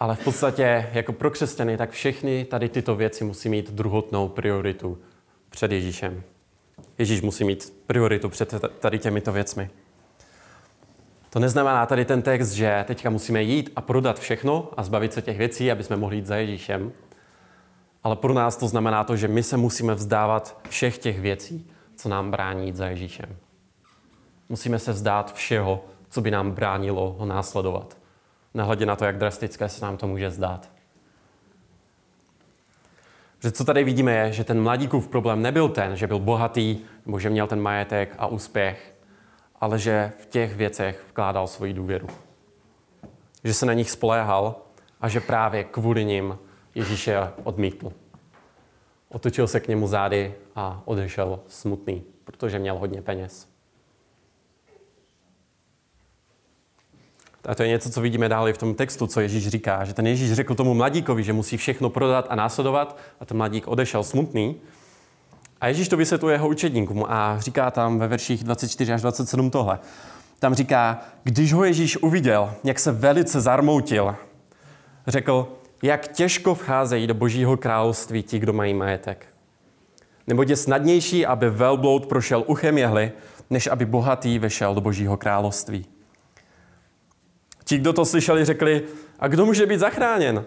ale 0.03 0.15
v 0.15 0.23
podstatě 0.23 0.89
jako 0.93 1.13
pro 1.13 1.31
křesťany, 1.31 1.77
tak 1.77 1.91
všechny 1.91 2.45
tady 2.45 2.69
tyto 2.69 2.95
věci 2.95 3.23
musí 3.23 3.49
mít 3.49 3.71
druhotnou 3.71 4.27
prioritu 4.27 4.97
před 5.49 5.71
Ježíšem. 5.71 6.23
Ježíš 6.97 7.21
musí 7.21 7.43
mít 7.43 7.73
prioritu 7.87 8.29
před 8.29 8.53
tady 8.79 8.99
těmito 8.99 9.31
věcmi. 9.31 9.69
To 11.29 11.39
neznamená 11.39 11.85
tady 11.85 12.05
ten 12.05 12.21
text, 12.21 12.51
že 12.51 12.83
teďka 12.87 13.09
musíme 13.09 13.43
jít 13.43 13.69
a 13.75 13.81
prodat 13.81 14.19
všechno 14.19 14.69
a 14.77 14.83
zbavit 14.83 15.13
se 15.13 15.21
těch 15.21 15.37
věcí, 15.37 15.71
aby 15.71 15.83
jsme 15.83 15.95
mohli 15.95 16.15
jít 16.15 16.25
za 16.25 16.35
Ježíšem. 16.35 16.91
Ale 18.03 18.15
pro 18.15 18.33
nás 18.33 18.57
to 18.57 18.67
znamená 18.67 19.03
to, 19.03 19.15
že 19.15 19.27
my 19.27 19.43
se 19.43 19.57
musíme 19.57 19.95
vzdávat 19.95 20.59
všech 20.69 20.97
těch 20.97 21.19
věcí, 21.19 21.67
co 21.95 22.09
nám 22.09 22.31
brání 22.31 22.65
jít 22.65 22.75
za 22.75 22.87
Ježíšem. 22.87 23.35
Musíme 24.49 24.79
se 24.79 24.91
vzdát 24.91 25.33
všeho, 25.33 25.85
co 26.09 26.21
by 26.21 26.31
nám 26.31 26.51
bránilo 26.51 27.15
ho 27.19 27.25
následovat. 27.25 28.02
Nehledě 28.53 28.85
na 28.85 28.95
to, 28.95 29.05
jak 29.05 29.17
drastické 29.17 29.69
se 29.69 29.85
nám 29.85 29.97
to 29.97 30.07
může 30.07 30.31
zdát. 30.31 30.69
Že 33.39 33.51
co 33.51 33.63
tady 33.63 33.83
vidíme 33.83 34.13
je, 34.13 34.31
že 34.31 34.43
ten 34.43 34.61
mladíkův 34.61 35.07
problém 35.07 35.41
nebyl 35.41 35.69
ten, 35.69 35.95
že 35.95 36.07
byl 36.07 36.19
bohatý, 36.19 36.79
nebo 37.05 37.19
že 37.19 37.29
měl 37.29 37.47
ten 37.47 37.61
majetek 37.61 38.15
a 38.17 38.27
úspěch, 38.27 38.93
ale 39.59 39.79
že 39.79 40.11
v 40.21 40.25
těch 40.25 40.55
věcech 40.55 41.03
vkládal 41.09 41.47
svoji 41.47 41.73
důvěru. 41.73 42.07
Že 43.43 43.53
se 43.53 43.65
na 43.65 43.73
nich 43.73 43.91
spoléhal 43.91 44.55
a 45.01 45.09
že 45.09 45.19
právě 45.19 45.63
kvůli 45.63 46.05
nim 46.05 46.37
Ježíše 46.75 47.17
odmítl. 47.43 47.93
Otočil 49.09 49.47
se 49.47 49.59
k 49.59 49.67
němu 49.67 49.87
zády 49.87 50.35
a 50.55 50.81
odešel 50.85 51.39
smutný, 51.47 52.03
protože 52.23 52.59
měl 52.59 52.77
hodně 52.77 53.01
peněz. 53.01 53.52
A 57.45 57.55
to 57.55 57.63
je 57.63 57.69
něco, 57.69 57.89
co 57.89 58.01
vidíme 58.01 58.29
dále 58.29 58.53
v 58.53 58.57
tom 58.57 58.75
textu, 58.75 59.07
co 59.07 59.21
Ježíš 59.21 59.47
říká, 59.47 59.85
že 59.85 59.93
ten 59.93 60.07
Ježíš 60.07 60.33
řekl 60.33 60.55
tomu 60.55 60.73
mladíkovi, 60.73 61.23
že 61.23 61.33
musí 61.33 61.57
všechno 61.57 61.89
prodat 61.89 62.27
a 62.29 62.35
následovat 62.35 62.97
a 63.19 63.25
ten 63.25 63.37
mladík 63.37 63.67
odešel 63.67 64.03
smutný. 64.03 64.55
A 65.61 65.67
Ježíš 65.67 65.89
to 65.89 65.97
vysvětluje 65.97 66.35
jeho 66.35 66.47
učedníkům 66.47 67.05
a 67.07 67.39
říká 67.39 67.71
tam 67.71 67.99
ve 67.99 68.07
verších 68.07 68.43
24 68.43 68.93
až 68.93 69.01
27 69.01 69.51
tohle. 69.51 69.79
Tam 70.39 70.55
říká, 70.55 71.01
když 71.23 71.53
ho 71.53 71.63
Ježíš 71.63 71.97
uviděl, 71.97 72.53
jak 72.63 72.79
se 72.79 72.91
velice 72.91 73.41
zarmoutil, 73.41 74.15
řekl, 75.07 75.47
jak 75.81 76.07
těžko 76.07 76.55
vcházejí 76.55 77.07
do 77.07 77.13
božího 77.13 77.57
království 77.57 78.23
ti, 78.23 78.39
kdo 78.39 78.53
mají 78.53 78.73
majetek. 78.73 79.25
Nebo 80.27 80.43
je 80.43 80.55
snadnější, 80.55 81.25
aby 81.25 81.49
velbloud 81.49 82.05
prošel 82.05 82.43
uchem 82.47 82.77
jehly, 82.77 83.11
než 83.49 83.67
aby 83.67 83.85
bohatý 83.85 84.39
vešel 84.39 84.75
do 84.75 84.81
božího 84.81 85.17
království. 85.17 85.85
Ti, 87.63 87.77
kdo 87.77 87.93
to 87.93 88.05
slyšeli, 88.05 88.45
řekli, 88.45 88.83
a 89.19 89.27
kdo 89.27 89.45
může 89.45 89.65
být 89.65 89.79
zachráněn? 89.79 90.45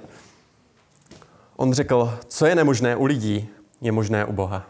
On 1.56 1.72
řekl, 1.72 2.18
co 2.28 2.46
je 2.46 2.54
nemožné 2.54 2.96
u 2.96 3.04
lidí, 3.04 3.48
je 3.80 3.92
možné 3.92 4.24
u 4.24 4.32
Boha. 4.32 4.66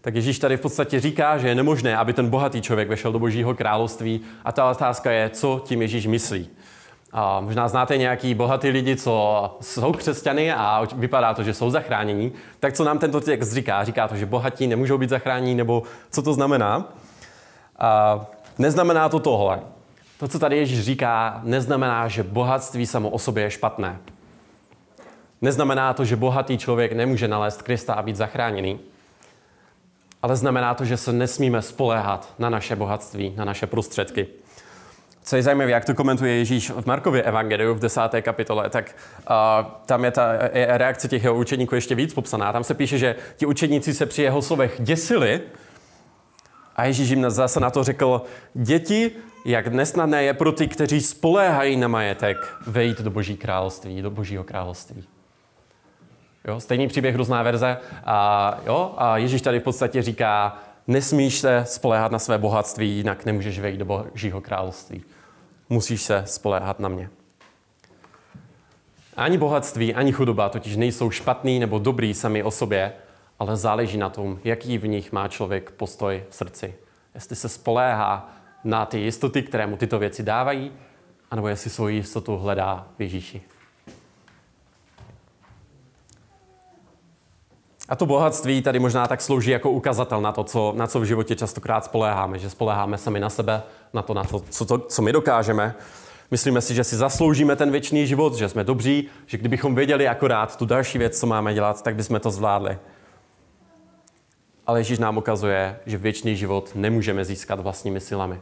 Tak 0.00 0.14
Ježíš 0.14 0.38
tady 0.38 0.56
v 0.56 0.60
podstatě 0.60 1.00
říká, 1.00 1.38
že 1.38 1.48
je 1.48 1.54
nemožné, 1.54 1.96
aby 1.96 2.12
ten 2.12 2.30
bohatý 2.30 2.62
člověk 2.62 2.88
vešel 2.88 3.12
do 3.12 3.18
božího 3.18 3.54
království. 3.54 4.20
A 4.44 4.52
ta 4.52 4.70
otázka 4.70 5.10
je, 5.10 5.30
co 5.30 5.62
tím 5.64 5.82
Ježíš 5.82 6.06
myslí. 6.06 6.48
A 7.12 7.40
možná 7.40 7.68
znáte 7.68 7.96
nějaký 7.96 8.34
bohatý 8.34 8.68
lidi, 8.68 8.96
co 8.96 9.56
jsou 9.60 9.92
křesťany 9.92 10.52
a 10.52 10.86
vypadá 10.94 11.34
to, 11.34 11.42
že 11.42 11.54
jsou 11.54 11.70
zachránění. 11.70 12.32
Tak 12.60 12.72
co 12.72 12.84
nám 12.84 12.98
tento 12.98 13.20
text 13.20 13.52
říká? 13.52 13.84
Říká 13.84 14.08
to, 14.08 14.16
že 14.16 14.26
bohatí 14.26 14.66
nemůžou 14.66 14.98
být 14.98 15.10
zachráněni, 15.10 15.54
nebo 15.54 15.82
co 16.10 16.22
to 16.22 16.34
znamená? 16.34 16.92
A 17.78 18.20
neznamená 18.58 19.08
to 19.08 19.20
tohle. 19.20 19.60
To, 20.18 20.28
co 20.28 20.38
tady 20.38 20.56
Ježíš 20.56 20.80
říká, 20.80 21.40
neznamená, 21.44 22.08
že 22.08 22.22
bohatství 22.22 22.86
samo 22.86 23.10
o 23.10 23.18
sobě 23.18 23.44
je 23.44 23.50
špatné. 23.50 23.98
Neznamená 25.42 25.94
to, 25.94 26.04
že 26.04 26.16
bohatý 26.16 26.58
člověk 26.58 26.92
nemůže 26.92 27.28
nalézt 27.28 27.62
Krista 27.62 27.94
a 27.94 28.02
být 28.02 28.16
zachráněný. 28.16 28.80
Ale 30.22 30.36
znamená 30.36 30.74
to, 30.74 30.84
že 30.84 30.96
se 30.96 31.12
nesmíme 31.12 31.62
spoléhat 31.62 32.34
na 32.38 32.50
naše 32.50 32.76
bohatství, 32.76 33.34
na 33.36 33.44
naše 33.44 33.66
prostředky. 33.66 34.26
Co 35.22 35.36
je 35.36 35.42
zajímavé, 35.42 35.70
jak 35.70 35.84
to 35.84 35.94
komentuje 35.94 36.34
Ježíš 36.34 36.70
v 36.70 36.86
Markově 36.86 37.22
evangeliu 37.22 37.74
v 37.74 37.80
desáté 37.80 38.22
kapitole, 38.22 38.70
tak 38.70 38.94
uh, 39.30 39.70
tam 39.86 40.04
je 40.04 40.10
ta 40.10 40.32
je 40.52 40.78
reakce 40.78 41.08
těch 41.08 41.24
jeho 41.24 41.36
učeníků 41.36 41.74
ještě 41.74 41.94
víc 41.94 42.14
popsaná. 42.14 42.52
Tam 42.52 42.64
se 42.64 42.74
píše, 42.74 42.98
že 42.98 43.16
ti 43.36 43.46
učeníci 43.46 43.94
se 43.94 44.06
při 44.06 44.22
jeho 44.22 44.42
slovech 44.42 44.76
děsili 44.78 45.40
a 46.78 46.84
Ježíš 46.84 47.08
jim 47.08 47.30
zase 47.30 47.60
na 47.60 47.70
to 47.70 47.84
řekl, 47.84 48.22
děti, 48.54 49.10
jak 49.44 49.66
nesnadné 49.66 50.24
je 50.24 50.34
pro 50.34 50.52
ty, 50.52 50.68
kteří 50.68 51.00
spoléhají 51.00 51.76
na 51.76 51.88
majetek, 51.88 52.36
vejít 52.66 53.00
do 53.00 53.10
boží 53.10 53.36
království, 53.36 54.02
do 54.02 54.10
božího 54.10 54.44
království. 54.44 55.04
Jo, 56.44 56.60
stejný 56.60 56.88
příběh, 56.88 57.16
různá 57.16 57.42
verze. 57.42 57.76
A, 58.04 58.60
jo, 58.66 58.94
a 58.96 59.16
Ježíš 59.16 59.42
tady 59.42 59.60
v 59.60 59.62
podstatě 59.62 60.02
říká, 60.02 60.58
nesmíš 60.86 61.38
se 61.38 61.64
spoléhat 61.66 62.12
na 62.12 62.18
své 62.18 62.38
bohatství, 62.38 62.90
jinak 62.90 63.24
nemůžeš 63.24 63.58
vejít 63.58 63.78
do 63.78 63.84
božího 63.84 64.40
království. 64.40 65.02
Musíš 65.68 66.02
se 66.02 66.22
spoléhat 66.26 66.80
na 66.80 66.88
mě. 66.88 67.10
Ani 69.16 69.38
bohatství, 69.38 69.94
ani 69.94 70.12
chudoba 70.12 70.48
totiž 70.48 70.76
nejsou 70.76 71.10
špatný 71.10 71.58
nebo 71.58 71.78
dobrý 71.78 72.14
sami 72.14 72.42
o 72.42 72.50
sobě, 72.50 72.92
ale 73.38 73.56
záleží 73.56 73.98
na 73.98 74.08
tom, 74.08 74.38
jaký 74.44 74.78
v 74.78 74.86
nich 74.86 75.12
má 75.12 75.28
člověk 75.28 75.70
postoj 75.70 76.24
v 76.28 76.34
srdci. 76.34 76.74
Jestli 77.14 77.36
se 77.36 77.48
spoléhá 77.48 78.32
na 78.64 78.86
ty 78.86 78.98
jistoty, 78.98 79.42
které 79.42 79.66
mu 79.66 79.76
tyto 79.76 79.98
věci 79.98 80.22
dávají, 80.22 80.72
anebo 81.30 81.48
jestli 81.48 81.70
svou 81.70 81.88
jistotu 81.88 82.36
hledá 82.36 82.86
v 82.98 83.02
Ježíši. 83.02 83.42
A 87.88 87.96
to 87.96 88.06
bohatství 88.06 88.62
tady 88.62 88.78
možná 88.78 89.06
tak 89.06 89.20
slouží 89.20 89.50
jako 89.50 89.70
ukazatel 89.70 90.20
na 90.20 90.32
to, 90.32 90.44
co, 90.44 90.72
na 90.76 90.86
co 90.86 91.00
v 91.00 91.04
životě 91.04 91.36
častokrát 91.36 91.84
spoléháme. 91.84 92.38
Že 92.38 92.50
spoléháme 92.50 92.98
sami 92.98 93.20
na 93.20 93.30
sebe, 93.30 93.62
na 93.92 94.02
to, 94.02 94.14
na 94.14 94.24
to 94.24 94.42
co, 94.50 94.64
to, 94.64 94.78
co 94.78 95.02
my 95.02 95.12
dokážeme. 95.12 95.74
Myslíme 96.30 96.60
si, 96.60 96.74
že 96.74 96.84
si 96.84 96.96
zasloužíme 96.96 97.56
ten 97.56 97.70
věčný 97.70 98.06
život, 98.06 98.34
že 98.34 98.48
jsme 98.48 98.64
dobří, 98.64 99.08
že 99.26 99.38
kdybychom 99.38 99.74
věděli 99.74 100.08
akorát 100.08 100.56
tu 100.56 100.66
další 100.66 100.98
věc, 100.98 101.20
co 101.20 101.26
máme 101.26 101.54
dělat, 101.54 101.82
tak 101.82 101.94
bychom 101.94 102.20
to 102.20 102.30
zvládli. 102.30 102.78
Ale 104.68 104.80
Ježíš 104.80 104.98
nám 104.98 105.18
ukazuje, 105.18 105.80
že 105.86 105.98
věčný 105.98 106.36
život 106.36 106.70
nemůžeme 106.74 107.24
získat 107.24 107.60
vlastními 107.60 108.00
silami. 108.00 108.40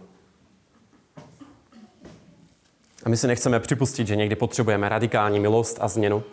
A 3.04 3.08
my 3.08 3.16
si 3.16 3.26
nechceme 3.26 3.60
připustit, 3.60 4.06
že 4.06 4.16
někdy 4.16 4.36
potřebujeme 4.36 4.88
radikální 4.88 5.40
milost 5.40 5.78
a 5.80 5.88
změnu, 5.88 6.24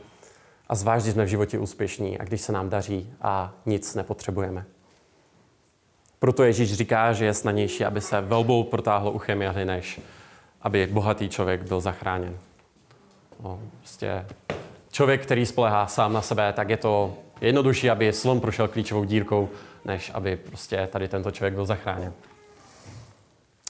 a 0.68 0.76
zvlášť, 0.76 1.06
jsme 1.06 1.26
v 1.26 1.28
životě 1.28 1.60
úspěšní 1.60 2.20
a 2.20 2.24
když 2.24 2.42
se 2.42 2.52
nám 2.52 2.70
daří 2.70 3.14
a 3.22 3.54
nic 3.66 3.96
nepotřebujeme. 3.96 4.66
Proto 6.20 6.44
Ježíš 6.44 6.74
říká, 6.74 7.14
že 7.14 7.26
je 7.26 7.34
snadnější, 7.34 7.86
aby 7.86 8.02
se 8.02 8.22
velbou 8.22 8.64
protáhlo 8.64 9.12
uchem 9.12 9.42
jahly, 9.42 9.66
než 9.66 10.02
aby 10.62 10.88
bohatý 10.92 11.30
člověk 11.30 11.64
byl 11.64 11.82
zachráněn. 11.82 12.38
No, 13.44 13.60
prostě 13.80 14.26
člověk, 14.92 15.24
který 15.24 15.46
spolehá 15.46 15.88
sám 15.88 16.14
na 16.14 16.22
sebe, 16.22 16.54
tak 16.54 16.70
je 16.70 16.78
to 16.78 17.14
jednodušší, 17.42 17.90
aby 17.90 18.14
slon 18.14 18.40
prošel 18.40 18.68
klíčovou 18.68 19.04
dírkou, 19.04 19.50
než 19.86 20.12
aby 20.14 20.36
prostě 20.36 20.90
tady 20.92 21.08
tento 21.08 21.32
člověk 21.32 21.54
byl 21.54 21.66
zachráněn. 21.66 22.14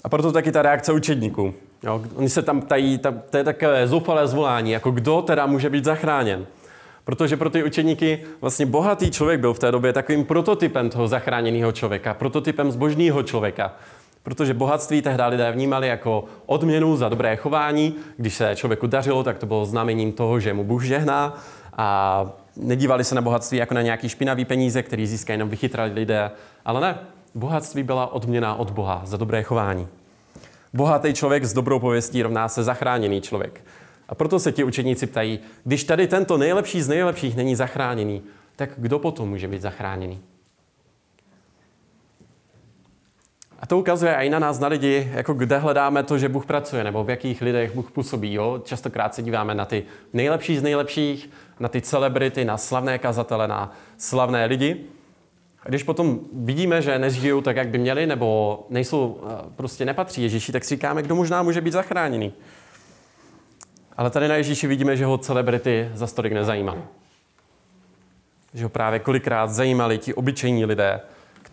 A 0.04 0.10
proto 0.10 0.32
taky 0.32 0.52
ta 0.52 0.62
reakce 0.62 0.94
učedníků. 0.94 1.54
Jo, 1.84 2.02
oni 2.16 2.30
se 2.30 2.42
tam 2.42 2.62
tají, 2.62 2.98
tam, 2.98 3.22
to 3.30 3.38
je 3.38 3.44
takové 3.44 3.88
zoufalé 3.88 4.28
zvolání, 4.28 4.72
jako 4.72 4.92
kdo 4.92 5.22
teda 5.22 5.46
může 5.46 5.70
být 5.70 5.86
zachráněn. 5.86 6.46
Protože 7.04 7.38
pro 7.38 7.50
ty 7.50 7.64
učeníky 7.64 8.20
vlastně 8.42 8.66
bohatý 8.66 9.12
člověk 9.12 9.40
byl 9.40 9.54
v 9.54 9.60
té 9.60 9.72
době 9.72 9.94
takovým 9.94 10.26
prototypem 10.26 10.90
toho 10.90 11.08
zachráněného 11.08 11.72
člověka, 11.72 12.14
prototypem 12.14 12.72
zbožného 12.72 13.24
člověka. 13.24 13.74
Protože 14.24 14.54
bohatství 14.54 15.02
tehdy 15.02 15.24
lidé 15.24 15.52
vnímali 15.52 15.88
jako 15.88 16.26
odměnu 16.46 16.98
za 16.98 17.10
dobré 17.10 17.36
chování. 17.36 17.96
Když 18.18 18.36
se 18.36 18.56
člověku 18.56 18.88
dařilo, 18.88 19.24
tak 19.24 19.38
to 19.38 19.46
bylo 19.46 19.66
znamením 19.66 20.12
toho, 20.12 20.40
že 20.40 20.54
mu 20.54 20.64
Bůh 20.64 20.84
žehná. 20.84 21.38
A 21.78 22.26
nedívali 22.56 23.04
se 23.04 23.16
na 23.16 23.22
bohatství 23.22 23.58
jako 23.58 23.74
na 23.74 23.82
nějaký 23.82 24.10
špinavý 24.10 24.46
peníze, 24.46 24.84
který 24.84 25.08
získají 25.08 25.36
jenom 25.36 25.50
vychytrali 25.50 25.92
lidé. 25.92 26.32
Ale 26.66 26.82
ne, 26.82 26.98
bohatství 27.36 27.84
byla 27.84 28.14
odměna 28.14 28.56
od 28.56 28.72
Boha 28.72 29.02
za 29.06 29.18
dobré 29.18 29.44
chování. 29.44 29.88
Bohatý 30.74 31.14
člověk 31.14 31.46
s 31.46 31.54
dobrou 31.54 31.80
pověstí 31.80 32.24
rovná 32.24 32.50
se 32.50 32.64
zachráněný 32.64 33.22
člověk. 33.22 33.62
A 34.10 34.16
proto 34.16 34.40
se 34.40 34.52
ti 34.52 34.64
učeníci 34.64 35.08
ptají, 35.08 35.40
když 35.64 35.84
tady 35.84 36.08
tento 36.08 36.38
nejlepší 36.38 36.82
z 36.82 36.88
nejlepších 36.88 37.36
není 37.36 37.56
zachráněný, 37.56 38.22
tak 38.56 38.70
kdo 38.78 39.00
potom 39.00 39.30
může 39.30 39.48
být 39.48 39.62
zachráněný? 39.62 40.20
A 43.64 43.66
to 43.66 43.78
ukazuje 43.78 44.16
i 44.16 44.30
na 44.30 44.40
nás, 44.40 44.60
na 44.60 44.68
lidi, 44.68 45.12
jako 45.14 45.34
kde 45.34 45.58
hledáme 45.58 46.04
to, 46.04 46.18
že 46.18 46.30
Bůh 46.30 46.46
pracuje, 46.46 46.84
nebo 46.84 47.04
v 47.04 47.10
jakých 47.10 47.42
lidech 47.42 47.76
Bůh 47.76 47.92
působí. 47.92 48.34
Jo? 48.34 48.62
Častokrát 48.64 49.16
se 49.16 49.22
díváme 49.22 49.56
na 49.56 49.66
ty 49.66 49.84
nejlepší 50.14 50.58
z 50.58 50.64
nejlepších, 50.64 51.30
na 51.60 51.70
ty 51.70 51.82
celebrity, 51.82 52.46
na 52.46 52.58
slavné 52.58 52.98
kazatele, 52.98 53.48
na 53.48 53.74
slavné 53.98 54.46
lidi. 54.46 54.84
A 55.66 55.70
když 55.70 55.84
potom 55.84 56.20
vidíme, 56.34 56.82
že 56.82 57.00
nežijou 57.00 57.42
tak, 57.42 57.56
jak 57.56 57.68
by 57.68 57.78
měli, 57.78 58.08
nebo 58.08 58.60
nejsou, 58.70 59.22
eh, 59.24 59.44
prostě 59.56 59.86
nepatří 59.86 60.22
Ježíši, 60.22 60.52
tak 60.52 60.64
si 60.64 60.76
říkáme, 60.76 61.02
kdo 61.02 61.16
možná 61.16 61.44
může 61.44 61.62
být 61.62 61.74
zachráněný. 61.74 62.34
Ale 63.98 64.10
tady 64.10 64.28
na 64.28 64.36
Ježíši 64.36 64.68
vidíme, 64.68 64.98
že 64.98 65.06
ho 65.06 65.18
celebrity 65.18 65.90
za 65.94 66.08
stolik 66.08 66.34
nezajímaly. 66.34 66.82
Že 68.54 68.64
ho 68.64 68.70
právě 68.70 69.00
kolikrát 69.00 69.52
zajímali 69.52 69.98
ti 69.98 70.14
obyčejní 70.14 70.66
lidé, 70.66 71.02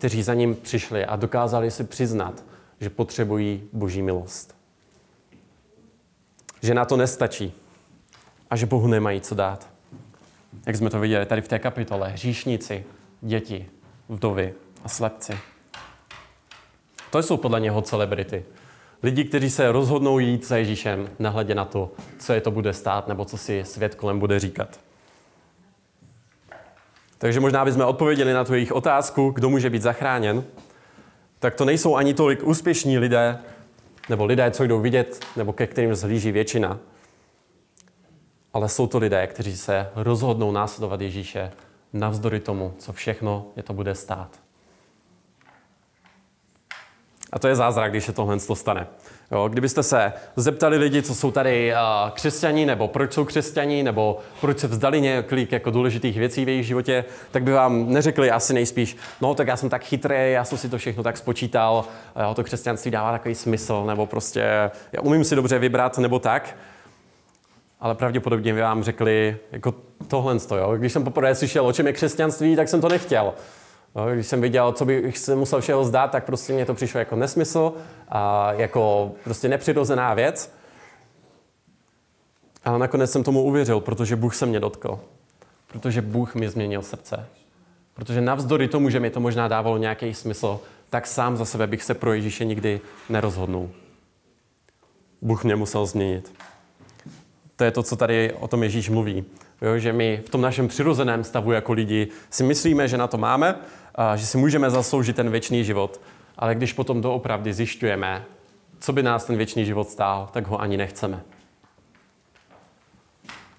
kteří 0.01 0.23
za 0.23 0.33
ním 0.33 0.55
přišli 0.55 1.05
a 1.05 1.15
dokázali 1.15 1.71
si 1.71 1.83
přiznat, 1.83 2.43
že 2.79 2.89
potřebují 2.89 3.63
boží 3.73 4.01
milost. 4.01 4.55
Že 6.61 6.73
na 6.73 6.85
to 6.85 6.97
nestačí 6.97 7.53
a 8.49 8.55
že 8.55 8.65
Bohu 8.65 8.87
nemají 8.87 9.21
co 9.21 9.35
dát. 9.35 9.69
Jak 10.65 10.75
jsme 10.75 10.89
to 10.89 10.99
viděli 10.99 11.25
tady 11.25 11.41
v 11.41 11.47
té 11.47 11.59
kapitole. 11.59 12.09
Hříšníci, 12.09 12.83
děti, 13.21 13.65
vdovy 14.09 14.53
a 14.83 14.89
slepci. 14.89 15.37
To 17.11 17.23
jsou 17.23 17.37
podle 17.37 17.59
něho 17.59 17.81
celebrity. 17.81 18.45
Lidi, 19.03 19.23
kteří 19.23 19.49
se 19.49 19.71
rozhodnou 19.71 20.19
jít 20.19 20.47
za 20.47 20.57
Ježíšem, 20.57 21.09
nehledě 21.19 21.55
na 21.55 21.65
to, 21.65 21.91
co 22.19 22.33
je 22.33 22.41
to 22.41 22.51
bude 22.51 22.73
stát, 22.73 23.07
nebo 23.07 23.25
co 23.25 23.37
si 23.37 23.63
svět 23.65 23.95
kolem 23.95 24.19
bude 24.19 24.39
říkat. 24.39 24.79
Takže 27.21 27.39
možná 27.39 27.65
bychom 27.65 27.81
odpověděli 27.81 28.33
na 28.33 28.43
tu 28.43 28.53
jejich 28.53 28.71
otázku, 28.71 29.29
kdo 29.29 29.49
může 29.49 29.69
být 29.69 29.81
zachráněn, 29.81 30.43
tak 31.39 31.55
to 31.55 31.65
nejsou 31.65 31.95
ani 31.95 32.13
tolik 32.13 32.43
úspěšní 32.43 32.97
lidé, 32.97 33.39
nebo 34.09 34.25
lidé, 34.25 34.51
co 34.51 34.63
jdou 34.63 34.79
vidět, 34.79 35.25
nebo 35.35 35.53
ke 35.53 35.67
kterým 35.67 35.95
zhlíží 35.95 36.31
většina. 36.31 36.79
Ale 38.53 38.69
jsou 38.69 38.87
to 38.87 38.97
lidé, 38.97 39.27
kteří 39.27 39.57
se 39.57 39.89
rozhodnou 39.95 40.51
následovat 40.51 41.01
Ježíše 41.01 41.51
navzdory 41.93 42.39
tomu, 42.39 42.73
co 42.77 42.93
všechno 42.93 43.45
je 43.55 43.63
to 43.63 43.73
bude 43.73 43.95
stát. 43.95 44.39
A 47.31 47.39
to 47.39 47.47
je 47.47 47.55
zázrak, 47.55 47.91
když 47.91 48.05
se 48.05 48.13
tohle 48.13 48.39
stane. 48.39 48.87
Jo, 49.31 49.49
kdybyste 49.49 49.83
se 49.83 50.13
zeptali 50.35 50.77
lidi, 50.77 51.01
co 51.01 51.15
jsou 51.15 51.31
tady 51.31 51.73
uh, 51.73 52.09
křesťaní, 52.09 52.65
nebo 52.65 52.87
proč 52.87 53.13
jsou 53.13 53.25
křesťaní, 53.25 53.83
nebo 53.83 54.19
proč 54.41 54.59
se 54.59 54.67
vzdali 54.67 55.01
několik 55.01 55.51
jako 55.51 55.71
důležitých 55.71 56.17
věcí 56.17 56.45
v 56.45 56.49
jejich 56.49 56.65
životě, 56.65 57.05
tak 57.31 57.43
by 57.43 57.51
vám 57.51 57.93
neřekli 57.93 58.31
asi 58.31 58.53
nejspíš, 58.53 58.97
no 59.21 59.35
tak 59.35 59.47
já 59.47 59.57
jsem 59.57 59.69
tak 59.69 59.83
chytrý, 59.83 60.31
já 60.31 60.43
jsem 60.43 60.57
si 60.57 60.69
to 60.69 60.77
všechno 60.77 61.03
tak 61.03 61.17
spočítal, 61.17 61.85
jo, 62.23 62.33
to 62.33 62.43
křesťanství 62.43 62.91
dává 62.91 63.11
takový 63.11 63.35
smysl, 63.35 63.83
nebo 63.85 64.05
prostě 64.05 64.71
já 64.93 65.01
umím 65.01 65.23
si 65.23 65.35
dobře 65.35 65.59
vybrat, 65.59 65.97
nebo 65.97 66.19
tak. 66.19 66.55
Ale 67.79 67.95
pravděpodobně 67.95 68.53
by 68.53 68.61
vám 68.61 68.83
řekli 68.83 69.37
jako 69.51 69.73
tohle. 70.07 70.37
Jo. 70.57 70.75
Když 70.77 70.93
jsem 70.93 71.03
poprvé 71.03 71.35
slyšel, 71.35 71.67
o 71.67 71.73
čem 71.73 71.87
je 71.87 71.93
křesťanství, 71.93 72.55
tak 72.55 72.69
jsem 72.69 72.81
to 72.81 72.89
nechtěl. 72.89 73.33
No, 73.95 74.13
když 74.13 74.27
jsem 74.27 74.41
viděl, 74.41 74.71
co 74.71 74.85
bych 74.85 75.17
se 75.17 75.35
musel 75.35 75.61
všeho 75.61 75.85
zdát, 75.85 76.11
tak 76.11 76.25
prostě 76.25 76.53
mě 76.53 76.65
to 76.65 76.73
přišlo 76.73 76.99
jako 76.99 77.15
nesmysl 77.15 77.73
a 78.09 78.53
jako 78.53 79.11
prostě 79.23 79.49
nepřirozená 79.49 80.13
věc. 80.13 80.55
Ale 82.65 82.79
nakonec 82.79 83.11
jsem 83.11 83.23
tomu 83.23 83.43
uvěřil, 83.43 83.79
protože 83.79 84.15
Bůh 84.15 84.35
se 84.35 84.45
mě 84.45 84.59
dotkl. 84.59 84.99
Protože 85.67 86.01
Bůh 86.01 86.35
mi 86.35 86.49
změnil 86.49 86.81
srdce. 86.81 87.27
Protože 87.93 88.21
navzdory 88.21 88.67
tomu, 88.67 88.89
že 88.89 88.99
mi 88.99 89.09
to 89.09 89.19
možná 89.19 89.47
dávalo 89.47 89.77
nějaký 89.77 90.13
smysl, 90.13 90.59
tak 90.89 91.07
sám 91.07 91.37
za 91.37 91.45
sebe 91.45 91.67
bych 91.67 91.83
se 91.83 91.93
pro 91.93 92.13
Ježíše 92.13 92.45
nikdy 92.45 92.81
nerozhodnul. 93.09 93.69
Bůh 95.21 95.43
mě 95.43 95.55
musel 95.55 95.85
změnit. 95.85 96.33
To 97.55 97.63
je 97.63 97.71
to, 97.71 97.83
co 97.83 97.95
tady 97.95 98.33
o 98.39 98.47
tom 98.47 98.63
Ježíš 98.63 98.89
mluví. 98.89 99.25
Jo, 99.61 99.77
že 99.77 99.93
my 99.93 100.21
v 100.25 100.29
tom 100.29 100.41
našem 100.41 100.67
přirozeném 100.67 101.23
stavu 101.23 101.51
jako 101.51 101.73
lidi 101.73 102.07
si 102.29 102.43
myslíme, 102.43 102.87
že 102.87 102.97
na 102.97 103.07
to 103.07 103.17
máme, 103.17 103.55
že 104.15 104.25
si 104.25 104.37
můžeme 104.37 104.69
zasloužit 104.69 105.15
ten 105.15 105.29
věčný 105.29 105.63
život, 105.63 106.01
ale 106.37 106.55
když 106.55 106.73
potom 106.73 107.01
doopravdy 107.01 107.53
zjišťujeme, 107.53 108.25
co 108.79 108.93
by 108.93 109.03
nás 109.03 109.25
ten 109.25 109.37
věčný 109.37 109.65
život 109.65 109.89
stál, 109.89 110.29
tak 110.33 110.47
ho 110.47 110.61
ani 110.61 110.77
nechceme. 110.77 111.21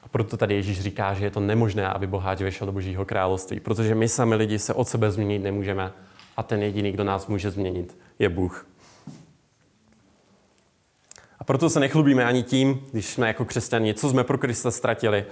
A 0.03 0.09
proto 0.11 0.37
tady 0.37 0.55
Ježíš 0.55 0.81
říká, 0.81 1.14
že 1.14 1.25
je 1.25 1.31
to 1.31 1.40
nemožné, 1.40 1.88
aby 1.88 2.07
boháč 2.07 2.40
vešel 2.40 2.66
do 2.66 2.73
Božího 2.73 3.05
království, 3.05 3.61
protože 3.61 3.95
my 3.95 4.09
sami 4.09 4.35
lidi 4.35 4.59
se 4.59 4.75
od 4.75 4.88
sebe 4.88 5.11
změnit 5.11 5.38
nemůžeme 5.38 5.92
a 6.37 6.42
ten 6.42 6.62
jediný, 6.62 6.92
kdo 6.92 7.05
nás 7.05 7.27
může 7.27 7.51
změnit, 7.51 7.99
je 8.18 8.29
Bůh. 8.29 8.66
A 11.38 11.45
proto 11.45 11.71
se 11.71 11.81
nechlubíme 11.81 12.25
ani 12.25 12.42
tím, 12.42 12.87
když 12.92 13.07
jsme 13.07 13.29
jako 13.29 13.45
křesťani, 13.45 13.95
co 13.95 14.11
jsme 14.11 14.25
pro 14.25 14.38
Krista 14.38 14.71
ztratili, 14.71 15.25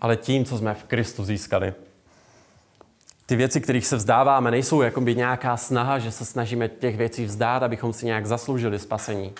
ale 0.00 0.16
tím, 0.16 0.44
co 0.44 0.58
jsme 0.58 0.74
v 0.74 0.84
Kristu 0.84 1.24
získali. 1.24 1.74
Ty 3.30 3.36
věci, 3.36 3.60
kterých 3.60 3.86
se 3.86 3.96
vzdáváme, 3.96 4.50
nejsou 4.50 4.82
jako 4.82 5.00
by 5.00 5.14
nějaká 5.14 5.56
snaha, 5.56 5.98
že 5.98 6.10
se 6.10 6.24
snažíme 6.24 6.68
těch 6.68 6.96
věcí 6.96 7.24
vzdát, 7.24 7.62
abychom 7.62 7.92
si 7.92 8.06
nějak 8.06 8.26
zasloužili 8.26 8.78
spasení. 8.78 9.32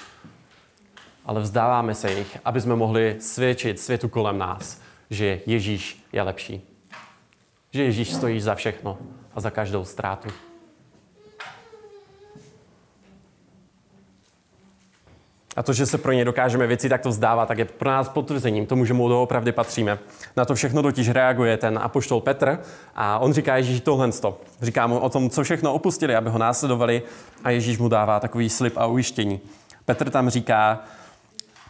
Ale 1.26 1.40
vzdáváme 1.40 1.94
se 1.94 2.12
jich, 2.12 2.38
aby 2.44 2.60
jsme 2.60 2.76
mohli 2.76 3.16
svědčit 3.20 3.80
světu 3.80 4.08
kolem 4.08 4.38
nás, 4.38 4.80
že 5.10 5.40
Ježíš 5.46 6.04
je 6.12 6.22
lepší. 6.22 6.60
Že 7.72 7.82
Ježíš 7.82 8.12
stojí 8.12 8.40
za 8.40 8.54
všechno 8.54 8.98
a 9.34 9.40
za 9.40 9.50
každou 9.50 9.84
ztrátu. 9.84 10.28
A 15.56 15.62
to, 15.62 15.72
že 15.72 15.86
se 15.86 15.98
pro 15.98 16.12
ně 16.12 16.24
dokážeme 16.24 16.66
věci 16.66 16.88
takto 16.88 17.08
vzdávat, 17.08 17.46
tak 17.46 17.58
je 17.58 17.64
pro 17.64 17.90
nás 17.90 18.08
potvrzením 18.08 18.66
tomu, 18.66 18.84
že 18.84 18.94
mu 18.94 19.08
doopravdy 19.08 19.52
patříme. 19.52 19.98
Na 20.36 20.44
to 20.44 20.54
všechno 20.54 20.82
totiž 20.82 21.08
reaguje 21.08 21.56
ten 21.56 21.78
apoštol 21.82 22.20
Petr 22.20 22.58
a 22.94 23.18
on 23.18 23.32
říká 23.32 23.56
Ježíš 23.56 23.80
tohle. 23.80 24.10
Říká 24.62 24.86
mu 24.86 24.98
o 24.98 25.08
tom, 25.08 25.30
co 25.30 25.42
všechno 25.42 25.72
opustili, 25.72 26.16
aby 26.16 26.30
ho 26.30 26.38
následovali 26.38 27.02
a 27.44 27.50
Ježíš 27.50 27.78
mu 27.78 27.88
dává 27.88 28.20
takový 28.20 28.50
slib 28.50 28.76
a 28.76 28.86
ujištění. 28.86 29.40
Petr 29.84 30.10
tam 30.10 30.30
říká, 30.30 30.80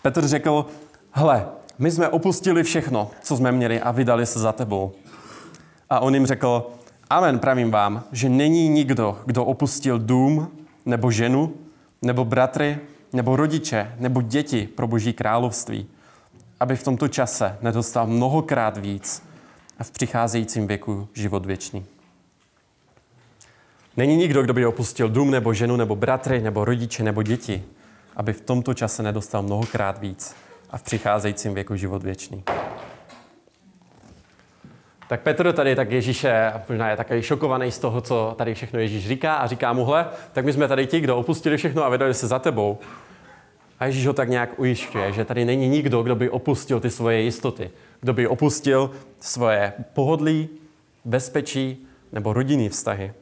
Petr 0.03 0.27
řekl, 0.27 0.67
hle, 1.11 1.47
my 1.79 1.91
jsme 1.91 2.09
opustili 2.09 2.63
všechno, 2.63 3.11
co 3.23 3.37
jsme 3.37 3.53
měli 3.53 3.81
a 3.81 3.91
vydali 3.91 4.27
se 4.27 4.39
za 4.39 4.53
tebou. 4.53 4.93
A 5.91 6.01
on 6.01 6.15
jim 6.15 6.27
řekl, 6.27 6.67
amen, 7.11 7.39
pravím 7.39 7.71
vám, 7.71 8.03
že 8.13 8.29
není 8.29 8.69
nikdo, 8.69 9.19
kdo 9.27 9.45
opustil 9.45 9.99
dům, 9.99 10.49
nebo 10.87 11.11
ženu, 11.11 11.55
nebo 12.03 12.25
bratry, 12.25 12.79
nebo 13.13 13.37
rodiče, 13.37 13.95
nebo 13.99 14.23
děti 14.23 14.69
pro 14.75 14.87
Boží 14.87 15.13
království, 15.13 15.87
aby 16.61 16.77
v 16.77 16.85
tomto 16.85 17.09
čase 17.09 17.59
nedostal 17.61 18.07
mnohokrát 18.07 18.77
víc 18.77 19.23
a 19.79 19.85
v 19.85 19.91
přicházejícím 19.91 20.67
věku 20.67 21.09
život 21.15 21.47
věčný. 21.47 21.85
Není 23.97 24.17
nikdo, 24.17 24.43
kdo 24.43 24.55
by 24.55 24.67
opustil 24.67 25.09
dům 25.09 25.31
nebo 25.31 25.55
ženu 25.55 25.77
nebo 25.77 25.97
bratry 25.97 26.41
nebo 26.41 26.65
rodiče 26.65 27.03
nebo 27.03 27.23
děti, 27.23 27.65
aby 28.17 28.33
v 28.33 28.41
tomto 28.41 28.75
čase 28.75 29.03
nedostal 29.03 29.43
mnohokrát 29.43 29.99
víc 29.99 30.35
a 30.71 30.79
v 30.79 30.83
přicházejícím 30.83 31.55
věku 31.55 31.77
život 31.77 32.03
věčný. 32.03 32.45
Tak 35.11 35.21
Petr 35.21 35.53
tady 35.53 35.77
tak 35.77 35.91
Ježíše 35.91 36.53
možná 36.69 36.91
je 36.91 36.97
takový 36.97 37.23
šokovaný 37.23 37.73
z 37.73 37.79
toho, 37.79 38.01
co 38.01 38.35
tady 38.39 38.55
všechno 38.55 38.79
Ježíš 38.79 39.09
říká 39.09 39.35
a 39.35 39.47
říká 39.47 39.73
mu, 39.73 39.85
hle, 39.85 40.09
tak 40.33 40.45
my 40.45 40.53
jsme 40.53 40.69
tady 40.69 40.87
ti, 40.87 41.01
kdo 41.01 41.17
opustili 41.17 41.57
všechno 41.57 41.85
a 41.85 41.89
vydali 41.89 42.15
se 42.15 42.27
za 42.27 42.39
tebou. 42.39 42.79
A 43.79 43.87
Ježíš 43.87 44.07
ho 44.07 44.13
tak 44.13 44.29
nějak 44.29 44.59
ujišťuje, 44.59 45.13
že 45.13 45.25
tady 45.25 45.45
není 45.45 45.69
nikdo, 45.69 46.03
kdo 46.03 46.15
by 46.15 46.31
opustil 46.31 46.81
ty 46.81 46.91
svoje 46.91 47.23
jistoty, 47.23 47.71
kdo 48.01 48.13
by 48.13 48.27
opustil 48.27 48.91
svoje 49.21 49.73
pohodlí, 49.93 50.49
bezpečí 51.05 51.87
nebo 52.13 52.33
rodinný 52.33 52.69
vztahy, 52.69 53.13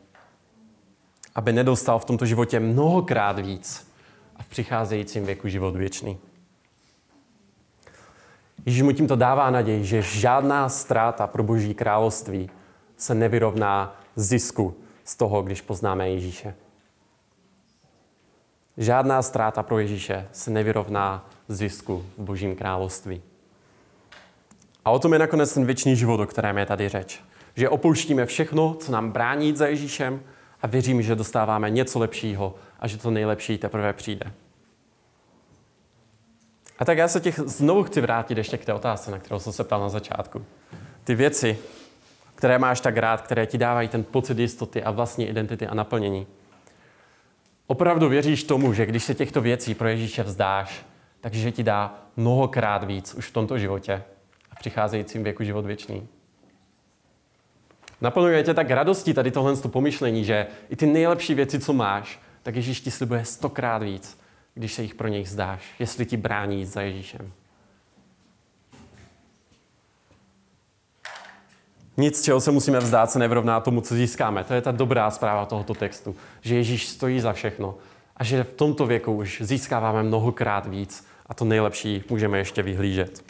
aby 1.34 1.52
nedostal 1.52 1.98
v 1.98 2.04
tomto 2.04 2.26
životě 2.26 2.60
mnohokrát 2.60 3.38
víc 3.38 3.92
a 4.36 4.42
v 4.42 4.48
přicházejícím 4.48 5.26
věku 5.26 5.48
život 5.48 5.76
věčný. 5.76 6.18
Ježíš 8.68 8.82
mu 8.82 8.92
tímto 8.92 9.16
dává 9.16 9.50
naději, 9.50 9.84
že 9.84 10.02
žádná 10.02 10.68
ztráta 10.68 11.26
pro 11.26 11.42
Boží 11.42 11.74
království 11.74 12.50
se 12.96 13.14
nevyrovná 13.14 13.96
zisku 14.16 14.76
z 15.04 15.16
toho, 15.16 15.42
když 15.42 15.60
poznáme 15.60 16.10
Ježíše. 16.10 16.54
Žádná 18.76 19.22
ztráta 19.22 19.62
pro 19.62 19.78
Ježíše 19.78 20.28
se 20.32 20.50
nevyrovná 20.50 21.28
zisku 21.48 22.04
v 22.18 22.22
Božím 22.22 22.56
království. 22.56 23.22
A 24.84 24.90
o 24.90 24.98
tom 24.98 25.12
je 25.12 25.18
nakonec 25.18 25.54
ten 25.54 25.64
věčný 25.64 25.96
život, 25.96 26.20
o 26.20 26.26
kterém 26.26 26.58
je 26.58 26.66
tady 26.66 26.88
řeč. 26.88 27.20
Že 27.54 27.68
opouštíme 27.68 28.26
všechno, 28.26 28.74
co 28.74 28.92
nám 28.92 29.12
brání 29.12 29.46
jít 29.46 29.56
za 29.56 29.66
Ježíšem 29.66 30.20
a 30.62 30.66
věříme, 30.66 31.02
že 31.02 31.14
dostáváme 31.14 31.70
něco 31.70 31.98
lepšího 31.98 32.54
a 32.80 32.88
že 32.88 32.98
to 32.98 33.10
nejlepší 33.10 33.58
teprve 33.58 33.92
přijde. 33.92 34.32
A 36.78 36.84
tak 36.84 36.98
já 36.98 37.08
se 37.08 37.20
těch 37.20 37.38
znovu 37.38 37.82
chci 37.82 38.00
vrátit 38.00 38.38
ještě 38.38 38.58
k 38.58 38.64
té 38.64 38.74
otázce, 38.74 39.10
na 39.10 39.18
kterou 39.18 39.38
jsem 39.38 39.52
se 39.52 39.64
ptal 39.64 39.80
na 39.80 39.88
začátku. 39.88 40.44
Ty 41.04 41.14
věci, 41.14 41.58
které 42.34 42.58
máš 42.58 42.80
tak 42.80 42.96
rád, 42.96 43.20
které 43.20 43.46
ti 43.46 43.58
dávají 43.58 43.88
ten 43.88 44.04
pocit 44.04 44.38
jistoty 44.38 44.82
a 44.82 44.90
vlastní 44.90 45.28
identity 45.28 45.66
a 45.66 45.74
naplnění. 45.74 46.26
Opravdu 47.66 48.08
věříš 48.08 48.44
tomu, 48.44 48.72
že 48.72 48.86
když 48.86 49.04
se 49.04 49.14
těchto 49.14 49.40
věcí 49.40 49.74
pro 49.74 49.88
Ježíše 49.88 50.22
vzdáš, 50.22 50.86
takže 51.20 51.52
ti 51.52 51.62
dá 51.62 51.94
mnohokrát 52.16 52.84
víc 52.84 53.14
už 53.14 53.26
v 53.26 53.32
tomto 53.32 53.58
životě 53.58 54.02
a 54.52 54.54
v 54.54 54.58
přicházejícím 54.58 55.24
věku 55.24 55.44
život 55.44 55.66
věčný. 55.66 56.08
Naplňuje 58.00 58.42
tě 58.42 58.54
tak 58.54 58.70
radostí 58.70 59.14
tady 59.14 59.30
tohle 59.30 59.56
pomyšlení, 59.56 60.24
že 60.24 60.46
i 60.68 60.76
ty 60.76 60.86
nejlepší 60.86 61.34
věci, 61.34 61.60
co 61.60 61.72
máš, 61.72 62.20
tak 62.42 62.56
Ježíš 62.56 62.80
ti 62.80 62.90
slibuje 62.90 63.24
stokrát 63.24 63.82
víc, 63.82 64.18
když 64.58 64.74
se 64.74 64.82
jich 64.82 64.94
pro 64.94 65.08
něj 65.08 65.24
zdáš, 65.24 65.62
jestli 65.78 66.06
ti 66.06 66.16
brání 66.16 66.58
jít 66.58 66.66
za 66.66 66.80
Ježíšem. 66.80 67.32
Nic, 71.96 72.24
čeho 72.24 72.40
se 72.40 72.50
musíme 72.50 72.78
vzdát, 72.78 73.10
se 73.10 73.18
nevrovná 73.18 73.60
tomu, 73.60 73.80
co 73.80 73.94
získáme. 73.94 74.44
To 74.44 74.54
je 74.54 74.60
ta 74.60 74.72
dobrá 74.72 75.10
zpráva 75.10 75.46
tohoto 75.46 75.74
textu, 75.74 76.16
že 76.40 76.54
Ježíš 76.54 76.88
stojí 76.88 77.20
za 77.20 77.32
všechno 77.32 77.74
a 78.16 78.24
že 78.24 78.44
v 78.44 78.52
tomto 78.52 78.86
věku 78.86 79.12
už 79.12 79.42
získáváme 79.44 80.02
mnohokrát 80.02 80.66
víc 80.66 81.06
a 81.26 81.34
to 81.34 81.44
nejlepší 81.44 82.04
můžeme 82.10 82.38
ještě 82.38 82.62
vyhlížet. 82.62 83.24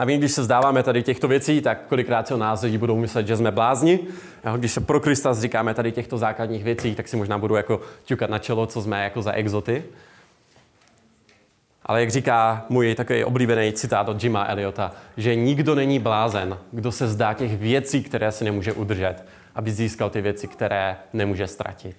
A 0.00 0.04
vím, 0.04 0.18
když 0.18 0.32
se 0.32 0.44
zdáváme 0.44 0.82
tady 0.82 1.02
těchto 1.02 1.28
věcí, 1.28 1.60
tak 1.60 1.86
kolikrát 1.88 2.28
si 2.28 2.34
o 2.34 2.36
nás 2.36 2.62
lidi 2.62 2.78
budou 2.78 2.96
myslet, 2.96 3.26
že 3.26 3.36
jsme 3.36 3.50
blázni. 3.50 4.00
Když 4.56 4.72
se 4.72 4.80
pro 4.80 5.00
Krista 5.00 5.34
říkáme 5.34 5.74
tady 5.74 5.92
těchto 5.92 6.18
základních 6.18 6.64
věcí, 6.64 6.94
tak 6.94 7.08
si 7.08 7.16
možná 7.16 7.38
budou 7.38 7.54
jako 7.54 7.80
ťukat 8.04 8.30
na 8.30 8.38
čelo, 8.38 8.66
co 8.66 8.82
jsme 8.82 9.04
jako 9.04 9.22
za 9.22 9.32
exoty. 9.32 9.84
Ale 11.82 12.00
jak 12.00 12.10
říká 12.10 12.66
můj 12.68 12.94
takový 12.94 13.24
oblíbený 13.24 13.72
citát 13.72 14.08
od 14.08 14.22
Jima 14.22 14.44
Eliota, 14.44 14.92
že 15.16 15.34
nikdo 15.34 15.74
není 15.74 15.98
blázen, 15.98 16.58
kdo 16.72 16.92
se 16.92 17.08
zdá 17.08 17.34
těch 17.34 17.58
věcí, 17.58 18.02
které 18.02 18.32
si 18.32 18.44
nemůže 18.44 18.72
udržet, 18.72 19.24
aby 19.54 19.70
získal 19.70 20.10
ty 20.10 20.20
věci, 20.20 20.48
které 20.48 20.96
nemůže 21.12 21.46
ztratit. 21.46 21.96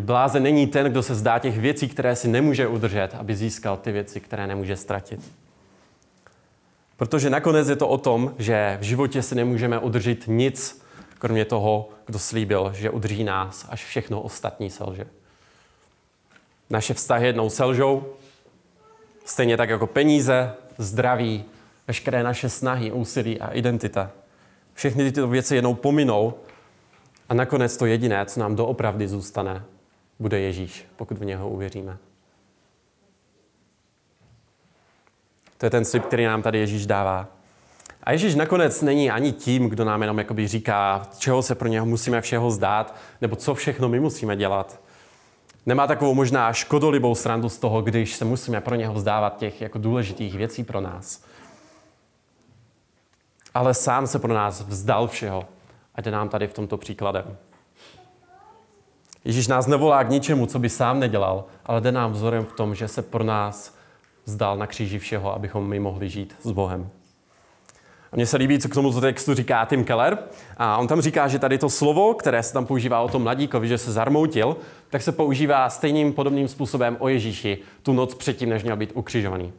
Blázen 0.00 0.42
není 0.42 0.66
ten, 0.66 0.86
kdo 0.86 1.02
se 1.02 1.14
zdá 1.14 1.38
těch 1.38 1.58
věcí, 1.58 1.88
které 1.88 2.16
si 2.16 2.28
nemůže 2.28 2.66
udržet, 2.66 3.14
aby 3.18 3.36
získal 3.36 3.76
ty 3.76 3.92
věci, 3.92 4.20
které 4.20 4.46
nemůže 4.46 4.76
ztratit. 4.76 5.20
Protože 7.02 7.30
nakonec 7.30 7.68
je 7.68 7.76
to 7.76 7.88
o 7.88 7.98
tom, 7.98 8.34
že 8.38 8.78
v 8.80 8.82
životě 8.82 9.22
si 9.22 9.34
nemůžeme 9.34 9.78
udržet 9.78 10.18
nic, 10.26 10.82
kromě 11.18 11.44
toho, 11.44 11.88
kdo 12.06 12.18
slíbil, 12.18 12.72
že 12.74 12.90
udrží 12.90 13.24
nás, 13.24 13.66
až 13.68 13.84
všechno 13.84 14.20
ostatní 14.20 14.70
selže. 14.70 15.06
Naše 16.70 16.94
vztahy 16.94 17.26
jednou 17.26 17.50
selžou, 17.50 18.06
stejně 19.24 19.56
tak 19.56 19.68
jako 19.68 19.86
peníze, 19.86 20.54
zdraví, 20.78 21.44
veškeré 21.86 22.22
naše 22.22 22.48
snahy, 22.48 22.92
úsilí 22.92 23.40
a 23.40 23.50
identita. 23.50 24.10
Všechny 24.74 25.04
tyto 25.04 25.28
věci 25.28 25.54
jednou 25.54 25.74
pominou 25.74 26.34
a 27.28 27.34
nakonec 27.34 27.76
to 27.76 27.86
jediné, 27.86 28.26
co 28.26 28.40
nám 28.40 28.56
doopravdy 28.56 29.08
zůstane, 29.08 29.64
bude 30.18 30.40
Ježíš, 30.40 30.86
pokud 30.96 31.18
v 31.18 31.24
něho 31.24 31.48
uvěříme. 31.48 31.98
To 35.62 35.66
je 35.66 35.70
ten 35.70 35.84
slib, 35.84 36.04
který 36.04 36.24
nám 36.24 36.42
tady 36.42 36.58
Ježíš 36.58 36.86
dává. 36.86 37.26
A 38.02 38.12
Ježíš 38.12 38.34
nakonec 38.34 38.82
není 38.82 39.10
ani 39.10 39.32
tím, 39.32 39.68
kdo 39.68 39.84
nám 39.84 40.02
jenom 40.02 40.18
jakoby 40.18 40.48
říká, 40.48 41.02
čeho 41.18 41.42
se 41.42 41.54
pro 41.54 41.68
něho 41.68 41.86
musíme 41.86 42.20
všeho 42.20 42.50
zdát, 42.50 42.96
nebo 43.20 43.36
co 43.36 43.54
všechno 43.54 43.88
my 43.88 44.00
musíme 44.00 44.36
dělat. 44.36 44.80
Nemá 45.66 45.86
takovou 45.86 46.14
možná 46.14 46.52
škodolibou 46.52 47.14
srandu 47.14 47.48
z 47.48 47.58
toho, 47.58 47.82
když 47.82 48.16
se 48.16 48.24
musíme 48.24 48.60
pro 48.60 48.74
něho 48.74 48.94
vzdávat 48.94 49.36
těch 49.36 49.60
jako 49.60 49.78
důležitých 49.78 50.34
věcí 50.34 50.64
pro 50.64 50.80
nás. 50.80 51.24
Ale 53.54 53.74
sám 53.74 54.06
se 54.06 54.18
pro 54.18 54.34
nás 54.34 54.60
vzdal 54.60 55.08
všeho 55.08 55.44
a 55.94 56.00
jde 56.00 56.10
nám 56.10 56.28
tady 56.28 56.46
v 56.46 56.54
tomto 56.54 56.76
příkladem. 56.76 57.36
Ježíš 59.24 59.48
nás 59.48 59.66
nevolá 59.66 60.04
k 60.04 60.10
ničemu, 60.10 60.46
co 60.46 60.58
by 60.58 60.68
sám 60.68 61.00
nedělal, 61.00 61.44
ale 61.66 61.80
jde 61.80 61.92
nám 61.92 62.12
vzorem 62.12 62.44
v 62.44 62.52
tom, 62.52 62.74
že 62.74 62.88
se 62.88 63.02
pro 63.02 63.24
nás 63.24 63.81
vzdal 64.24 64.56
na 64.56 64.66
kříži 64.66 64.98
všeho, 64.98 65.34
abychom 65.34 65.68
my 65.68 65.80
mohli 65.80 66.08
žít 66.08 66.36
s 66.42 66.50
Bohem. 66.50 66.90
A 68.12 68.16
mně 68.16 68.26
se 68.26 68.36
líbí, 68.36 68.58
co 68.58 68.68
k 68.68 68.74
tomuto 68.74 69.00
textu 69.00 69.34
říká 69.34 69.64
Tim 69.64 69.84
Keller. 69.84 70.18
A 70.56 70.76
on 70.76 70.88
tam 70.88 71.00
říká, 71.00 71.28
že 71.28 71.38
tady 71.38 71.58
to 71.58 71.70
slovo, 71.70 72.14
které 72.14 72.42
se 72.42 72.52
tam 72.52 72.66
používá 72.66 73.00
o 73.00 73.08
tom 73.08 73.22
mladíkovi, 73.22 73.68
že 73.68 73.78
se 73.78 73.92
zarmoutil, 73.92 74.56
tak 74.90 75.02
se 75.02 75.12
používá 75.12 75.70
stejným 75.70 76.12
podobným 76.12 76.48
způsobem 76.48 76.96
o 76.98 77.08
Ježíši 77.08 77.58
tu 77.82 77.92
noc 77.92 78.14
předtím, 78.14 78.48
než 78.48 78.62
měl 78.62 78.76
být 78.76 78.92
ukřižovaný. 78.94 79.52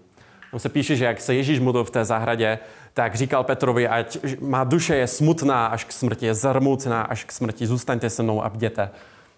On 0.51 0.59
se 0.59 0.69
píše, 0.69 0.95
že 0.95 1.05
jak 1.05 1.21
se 1.21 1.35
Ježíš 1.35 1.59
modlil 1.59 1.83
v 1.83 1.91
té 1.91 2.05
zahradě, 2.05 2.59
tak 2.93 3.15
říkal 3.15 3.43
Petrovi, 3.43 3.87
ať 3.87 4.17
má 4.39 4.63
duše 4.63 4.95
je 4.95 5.07
smutná 5.07 5.65
až 5.65 5.83
k 5.83 5.91
smrti, 5.91 6.25
je 6.25 6.33
zarmoucená 6.33 7.01
až 7.01 7.23
k 7.23 7.31
smrti, 7.31 7.67
zůstaňte 7.67 8.09
se 8.09 8.23
mnou 8.23 8.43
a 8.43 8.49
bděte. 8.49 8.89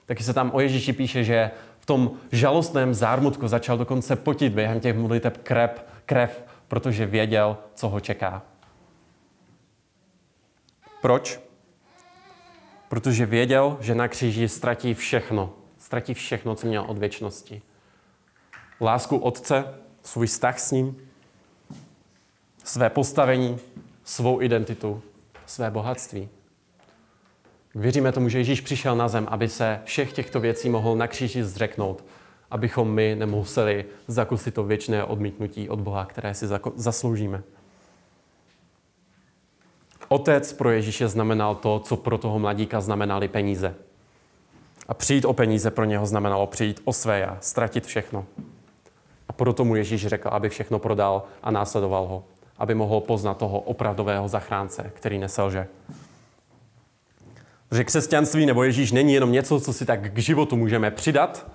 Taky 0.06 0.24
se 0.24 0.34
tam 0.34 0.52
o 0.54 0.60
Ježíši 0.60 0.94
píše, 0.94 1.24
že 1.24 1.52
tom 1.86 2.12
žalostném 2.32 2.94
zármutku 2.94 3.48
začal 3.48 3.78
dokonce 3.78 4.16
potit 4.16 4.54
během 4.54 4.80
těch 4.80 4.98
modliteb 4.98 5.38
krev, 5.38 5.86
krev, 6.06 6.46
protože 6.68 7.06
věděl, 7.06 7.58
co 7.76 7.90
ho 7.90 8.00
čeká. 8.00 8.42
Proč? 11.02 11.40
Protože 12.90 13.26
věděl, 13.26 13.78
že 13.82 13.96
na 13.96 14.08
kříži 14.08 14.50
ztratí 14.50 14.94
všechno. 14.94 15.54
Ztratí 15.78 16.14
všechno, 16.14 16.56
co 16.56 16.68
měl 16.68 16.86
od 16.88 16.98
věčnosti. 16.98 17.62
Lásku 18.82 19.18
Otce, 19.18 19.80
svůj 20.04 20.28
vztah 20.28 20.60
s 20.60 20.72
ním, 20.72 20.98
své 22.64 22.90
postavení, 22.90 23.58
svou 24.04 24.42
identitu, 24.42 25.02
své 25.46 25.72
bohatství. 25.72 26.30
Věříme 27.76 28.12
tomu, 28.12 28.30
že 28.30 28.38
Ježíš 28.38 28.62
přišel 28.62 28.96
na 28.96 29.08
zem, 29.08 29.28
aby 29.30 29.50
se 29.50 29.82
všech 29.84 30.14
těchto 30.14 30.40
věcí 30.40 30.70
mohl 30.70 30.96
na 30.96 31.08
kříži 31.08 31.44
zřeknout, 31.44 32.04
abychom 32.52 32.92
my 32.92 33.16
nemuseli 33.16 33.86
zakusit 34.08 34.54
to 34.54 34.64
věčné 34.64 35.04
odmítnutí 35.04 35.70
od 35.70 35.80
Boha, 35.80 36.06
které 36.06 36.34
si 36.34 36.46
zasloužíme. 36.76 37.44
Otec 40.08 40.54
pro 40.54 40.72
Ježíše 40.72 41.08
znamenal 41.08 41.56
to, 41.56 41.80
co 41.80 41.98
pro 41.98 42.18
toho 42.18 42.40
mladíka 42.40 42.82
znamenaly 42.82 43.28
peníze. 43.28 43.76
A 44.88 44.94
přijít 44.94 45.26
o 45.26 45.34
peníze 45.34 45.72
pro 45.72 45.86
něho 45.86 46.06
znamenalo 46.06 46.48
přijít 46.48 46.82
o 46.86 46.94
své 46.94 47.20
já, 47.20 47.38
ztratit 47.42 47.86
všechno. 47.86 48.26
A 49.28 49.34
proto 49.34 49.66
mu 49.66 49.76
Ježíš 49.76 50.08
řekl, 50.08 50.30
aby 50.32 50.50
všechno 50.50 50.80
prodal 50.80 51.24
a 51.44 51.52
následoval 51.52 52.08
ho, 52.08 52.24
aby 52.58 52.76
mohl 52.76 53.02
poznat 53.02 53.38
toho 53.38 53.60
opravdového 53.60 54.28
zachránce, 54.28 54.92
který 54.96 55.20
neselže. 55.20 55.68
Protože 57.76 57.84
křesťanství 57.84 58.46
nebo 58.46 58.64
Ježíš 58.64 58.92
není 58.92 59.14
jenom 59.14 59.32
něco, 59.32 59.60
co 59.60 59.74
si 59.74 59.86
tak 59.86 60.14
k 60.14 60.18
životu 60.18 60.56
můžeme 60.56 60.92
přidat. 60.92 61.48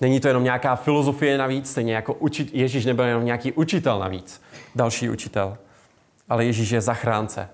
Není 0.00 0.20
to 0.20 0.28
jenom 0.28 0.44
nějaká 0.44 0.76
filozofie 0.76 1.38
navíc, 1.38 1.70
stejně 1.70 1.94
jako 1.94 2.14
učit, 2.14 2.50
Ježíš 2.54 2.84
nebyl 2.84 3.04
jenom 3.04 3.24
nějaký 3.24 3.52
učitel 3.52 3.98
navíc, 3.98 4.42
další 4.74 5.10
učitel. 5.10 5.58
Ale 6.28 6.44
Ježíš 6.44 6.70
je 6.70 6.80
zachránce. 6.80 7.48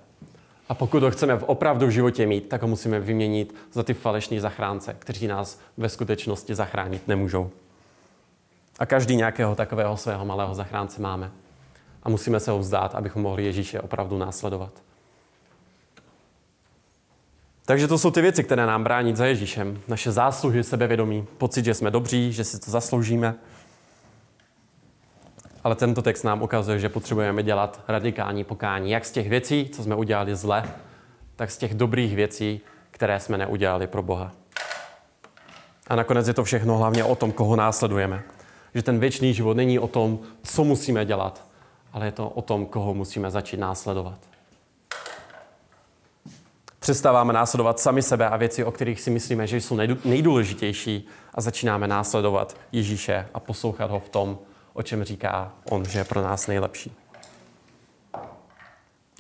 A 0.68 0.74
pokud 0.74 1.02
ho 1.02 1.10
chceme 1.10 1.36
v 1.36 1.42
opravdu 1.42 1.86
v 1.86 1.90
životě 1.90 2.26
mít, 2.26 2.48
tak 2.48 2.62
ho 2.62 2.68
musíme 2.68 3.00
vyměnit 3.00 3.54
za 3.72 3.82
ty 3.82 3.94
falešní 3.94 4.40
zachránce, 4.40 4.96
kteří 4.98 5.26
nás 5.26 5.60
ve 5.76 5.88
skutečnosti 5.88 6.54
zachránit 6.54 7.08
nemůžou. 7.08 7.50
A 8.78 8.86
každý 8.86 9.16
nějakého 9.16 9.54
takového 9.54 9.96
svého 9.96 10.24
malého 10.24 10.54
zachránce 10.54 11.02
máme. 11.02 11.30
A 12.02 12.08
musíme 12.08 12.40
se 12.40 12.50
ho 12.50 12.58
vzdát, 12.58 12.94
abychom 12.94 13.22
mohli 13.22 13.44
Ježíše 13.44 13.80
opravdu 13.80 14.18
následovat. 14.18 14.72
Takže 17.72 17.88
to 17.88 17.98
jsou 17.98 18.10
ty 18.10 18.20
věci, 18.20 18.44
které 18.44 18.66
nám 18.66 18.84
brání 18.84 19.16
za 19.16 19.26
Ježíšem. 19.26 19.80
Naše 19.88 20.12
zásluhy, 20.12 20.64
sebevědomí, 20.64 21.26
pocit, 21.38 21.64
že 21.64 21.74
jsme 21.74 21.90
dobří, 21.90 22.32
že 22.32 22.44
si 22.44 22.60
to 22.60 22.70
zasloužíme. 22.70 23.34
Ale 25.64 25.74
tento 25.74 26.02
text 26.02 26.22
nám 26.22 26.42
ukazuje, 26.42 26.78
že 26.78 26.88
potřebujeme 26.88 27.42
dělat 27.42 27.80
radikální 27.88 28.44
pokání, 28.44 28.90
jak 28.90 29.04
z 29.04 29.10
těch 29.10 29.28
věcí, 29.28 29.70
co 29.72 29.82
jsme 29.82 29.94
udělali 29.94 30.36
zle, 30.36 30.64
tak 31.36 31.50
z 31.50 31.56
těch 31.56 31.74
dobrých 31.74 32.16
věcí, 32.16 32.60
které 32.90 33.20
jsme 33.20 33.38
neudělali 33.38 33.86
pro 33.86 34.02
Boha. 34.02 34.32
A 35.88 35.96
nakonec 35.96 36.28
je 36.28 36.34
to 36.34 36.44
všechno 36.44 36.78
hlavně 36.78 37.04
o 37.04 37.14
tom, 37.14 37.32
koho 37.32 37.56
následujeme. 37.56 38.22
Že 38.74 38.82
ten 38.82 38.98
věčný 38.98 39.34
život 39.34 39.56
není 39.56 39.78
o 39.78 39.88
tom, 39.88 40.18
co 40.42 40.64
musíme 40.64 41.04
dělat, 41.04 41.44
ale 41.92 42.06
je 42.06 42.12
to 42.12 42.28
o 42.28 42.42
tom, 42.42 42.66
koho 42.66 42.94
musíme 42.94 43.30
začít 43.30 43.60
následovat. 43.60 44.31
Přestáváme 46.82 47.32
následovat 47.32 47.80
sami 47.80 48.02
sebe 48.02 48.28
a 48.28 48.36
věci, 48.36 48.64
o 48.64 48.72
kterých 48.72 49.00
si 49.00 49.10
myslíme, 49.10 49.46
že 49.46 49.56
jsou 49.56 49.76
nejdůležitější 50.04 51.06
a 51.34 51.40
začínáme 51.40 51.88
následovat 51.88 52.56
Ježíše 52.72 53.28
a 53.34 53.40
poslouchat 53.40 53.90
ho 53.90 54.00
v 54.00 54.08
tom, 54.08 54.38
o 54.72 54.82
čem 54.82 55.04
říká 55.04 55.52
on, 55.70 55.84
že 55.84 55.98
je 55.98 56.04
pro 56.04 56.22
nás 56.22 56.46
nejlepší. 56.46 56.92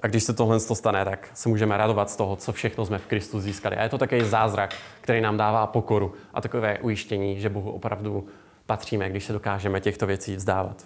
A 0.02 0.06
když 0.06 0.24
se 0.24 0.32
tohle 0.32 0.60
stane, 0.60 1.04
tak 1.04 1.30
se 1.34 1.48
můžeme 1.48 1.76
radovat 1.76 2.10
z 2.10 2.16
toho, 2.16 2.36
co 2.36 2.52
všechno 2.52 2.86
jsme 2.86 2.98
v 2.98 3.06
Kristu 3.06 3.40
získali. 3.40 3.76
A 3.76 3.82
je 3.82 3.88
to 3.88 3.98
takový 3.98 4.24
zázrak, 4.24 4.74
který 5.00 5.20
nám 5.20 5.36
dává 5.36 5.66
pokoru 5.66 6.14
a 6.34 6.40
takové 6.40 6.78
ujištění, 6.78 7.40
že 7.40 7.48
Bohu 7.48 7.70
opravdu 7.70 8.26
patříme, 8.66 9.10
když 9.10 9.24
se 9.24 9.32
dokážeme 9.32 9.80
těchto 9.80 10.06
věcí 10.06 10.36
vzdávat. 10.36 10.84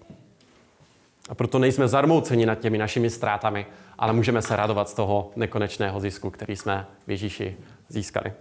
A 1.28 1.34
proto 1.34 1.58
nejsme 1.58 1.88
zarmouceni 1.88 2.46
nad 2.46 2.54
těmi 2.54 2.78
našimi 2.78 3.10
ztrátami, 3.10 3.66
ale 3.98 4.12
můžeme 4.12 4.42
se 4.42 4.56
radovat 4.56 4.88
z 4.88 4.94
toho 4.94 5.30
nekonečného 5.36 6.00
zisku, 6.00 6.30
který 6.30 6.56
jsme 6.56 6.86
v 7.06 7.10
Ježíši 7.10 7.56
získali. 7.88 8.32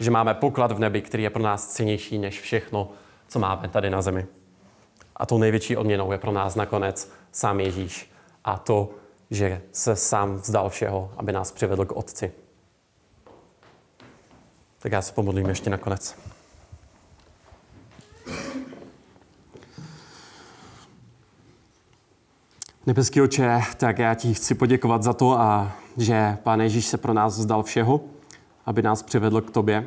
Že 0.00 0.10
máme 0.10 0.34
poklad 0.34 0.72
v 0.72 0.78
nebi, 0.78 1.02
který 1.02 1.22
je 1.22 1.30
pro 1.30 1.42
nás 1.42 1.66
cenější 1.66 2.18
než 2.18 2.40
všechno, 2.40 2.90
co 3.28 3.38
máme 3.38 3.68
tady 3.68 3.90
na 3.90 4.02
zemi. 4.02 4.26
A 5.16 5.26
tou 5.26 5.38
největší 5.38 5.76
odměnou 5.76 6.12
je 6.12 6.18
pro 6.18 6.32
nás 6.32 6.54
nakonec 6.54 7.12
sám 7.32 7.60
Ježíš. 7.60 8.10
A 8.44 8.58
to, 8.58 8.90
že 9.30 9.62
se 9.72 9.96
sám 9.96 10.34
vzdal 10.34 10.68
všeho, 10.68 11.12
aby 11.16 11.32
nás 11.32 11.52
přivedl 11.52 11.84
k 11.84 11.92
Otci. 11.92 12.32
Tak 14.78 14.92
já 14.92 15.02
se 15.02 15.12
pomodlím 15.12 15.48
ještě 15.48 15.70
nakonec. 15.70 16.16
Nebeský 22.86 23.20
oče, 23.20 23.60
tak 23.76 23.98
já 23.98 24.14
ti 24.14 24.34
chci 24.34 24.54
poděkovat 24.54 25.02
za 25.02 25.12
to, 25.12 25.40
a 25.40 25.72
že 25.96 26.36
Pán 26.42 26.60
Ježíš 26.60 26.86
se 26.86 26.98
pro 26.98 27.12
nás 27.14 27.38
vzdal 27.38 27.62
všeho, 27.62 28.00
aby 28.66 28.82
nás 28.82 29.02
přivedl 29.02 29.40
k 29.40 29.50
tobě. 29.50 29.86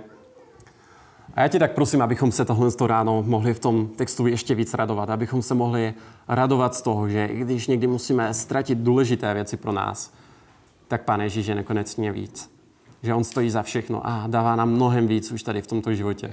A 1.34 1.42
já 1.42 1.48
ti 1.48 1.60
tak 1.60 1.72
prosím, 1.72 2.02
abychom 2.02 2.32
se 2.32 2.46
tohle 2.46 2.70
ráno 2.88 3.24
mohli 3.28 3.54
v 3.54 3.60
tom 3.60 3.88
textu 3.88 4.28
ještě 4.28 4.56
víc 4.56 4.74
radovat, 4.74 5.10
abychom 5.10 5.42
se 5.42 5.54
mohli 5.54 5.94
radovat 6.28 6.76
z 6.76 6.82
toho, 6.82 7.10
že 7.10 7.26
i 7.26 7.40
když 7.40 7.68
někdy 7.68 7.88
musíme 7.88 8.34
ztratit 8.34 8.78
důležité 8.78 9.34
věci 9.34 9.58
pro 9.58 9.72
nás, 9.72 10.14
tak 10.88 11.04
Pán 11.04 11.22
Ježíš 11.22 11.48
je 11.48 11.56
nekonečně 11.56 12.12
víc. 12.12 12.52
Že 13.04 13.14
On 13.14 13.24
stojí 13.24 13.50
za 13.50 13.64
všechno 13.64 14.08
a 14.08 14.24
dává 14.28 14.56
nám 14.56 14.70
mnohem 14.70 15.08
víc 15.08 15.32
už 15.32 15.44
tady 15.44 15.62
v 15.62 15.68
tomto 15.68 15.94
životě. 15.94 16.32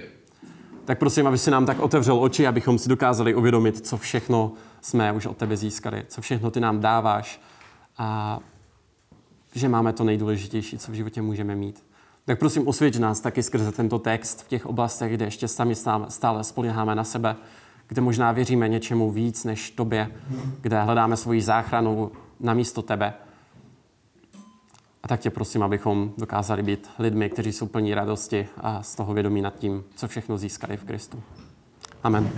Tak 0.86 0.98
prosím, 0.98 1.26
aby 1.26 1.38
si 1.38 1.50
nám 1.50 1.66
tak 1.66 1.78
otevřel 1.78 2.22
oči, 2.22 2.46
abychom 2.46 2.78
si 2.78 2.88
dokázali 2.88 3.34
uvědomit, 3.34 3.86
co 3.86 3.96
všechno 3.96 4.52
jsme 4.80 5.12
už 5.12 5.26
od 5.26 5.36
tebe 5.36 5.56
získali, 5.56 6.04
co 6.08 6.20
všechno 6.20 6.50
ty 6.50 6.60
nám 6.60 6.80
dáváš 6.80 7.40
a 7.98 8.38
že 9.54 9.68
máme 9.68 9.92
to 9.92 10.04
nejdůležitější, 10.04 10.78
co 10.78 10.92
v 10.92 10.94
životě 10.94 11.22
můžeme 11.22 11.54
mít. 11.54 11.84
Tak 12.24 12.38
prosím, 12.38 12.68
osvědč 12.68 12.96
nás 12.96 13.20
taky 13.20 13.42
skrze 13.42 13.72
tento 13.72 13.98
text 13.98 14.42
v 14.42 14.48
těch 14.48 14.66
oblastech, 14.66 15.12
kde 15.12 15.24
ještě 15.24 15.48
sami 15.48 15.74
stále 16.08 16.44
spoleháme 16.44 16.94
na 16.94 17.04
sebe, 17.04 17.36
kde 17.86 18.00
možná 18.00 18.32
věříme 18.32 18.68
něčemu 18.68 19.10
víc 19.10 19.44
než 19.44 19.70
tobě, 19.70 20.10
kde 20.60 20.82
hledáme 20.82 21.16
svoji 21.16 21.42
záchranu 21.42 22.12
na 22.40 22.54
místo 22.54 22.82
tebe. 22.82 23.14
A 25.06 25.08
tak 25.08 25.20
tě 25.20 25.30
prosím, 25.30 25.62
abychom 25.62 26.12
dokázali 26.18 26.62
být 26.62 26.90
lidmi, 26.98 27.30
kteří 27.30 27.52
jsou 27.52 27.66
plní 27.66 27.94
radosti 27.94 28.48
a 28.56 28.82
z 28.82 28.94
toho 28.94 29.14
vědomí 29.14 29.42
nad 29.42 29.54
tím, 29.56 29.84
co 29.96 30.08
všechno 30.08 30.38
získali 30.38 30.76
v 30.76 30.84
Kristu. 30.84 31.22
Amen. 32.02 32.30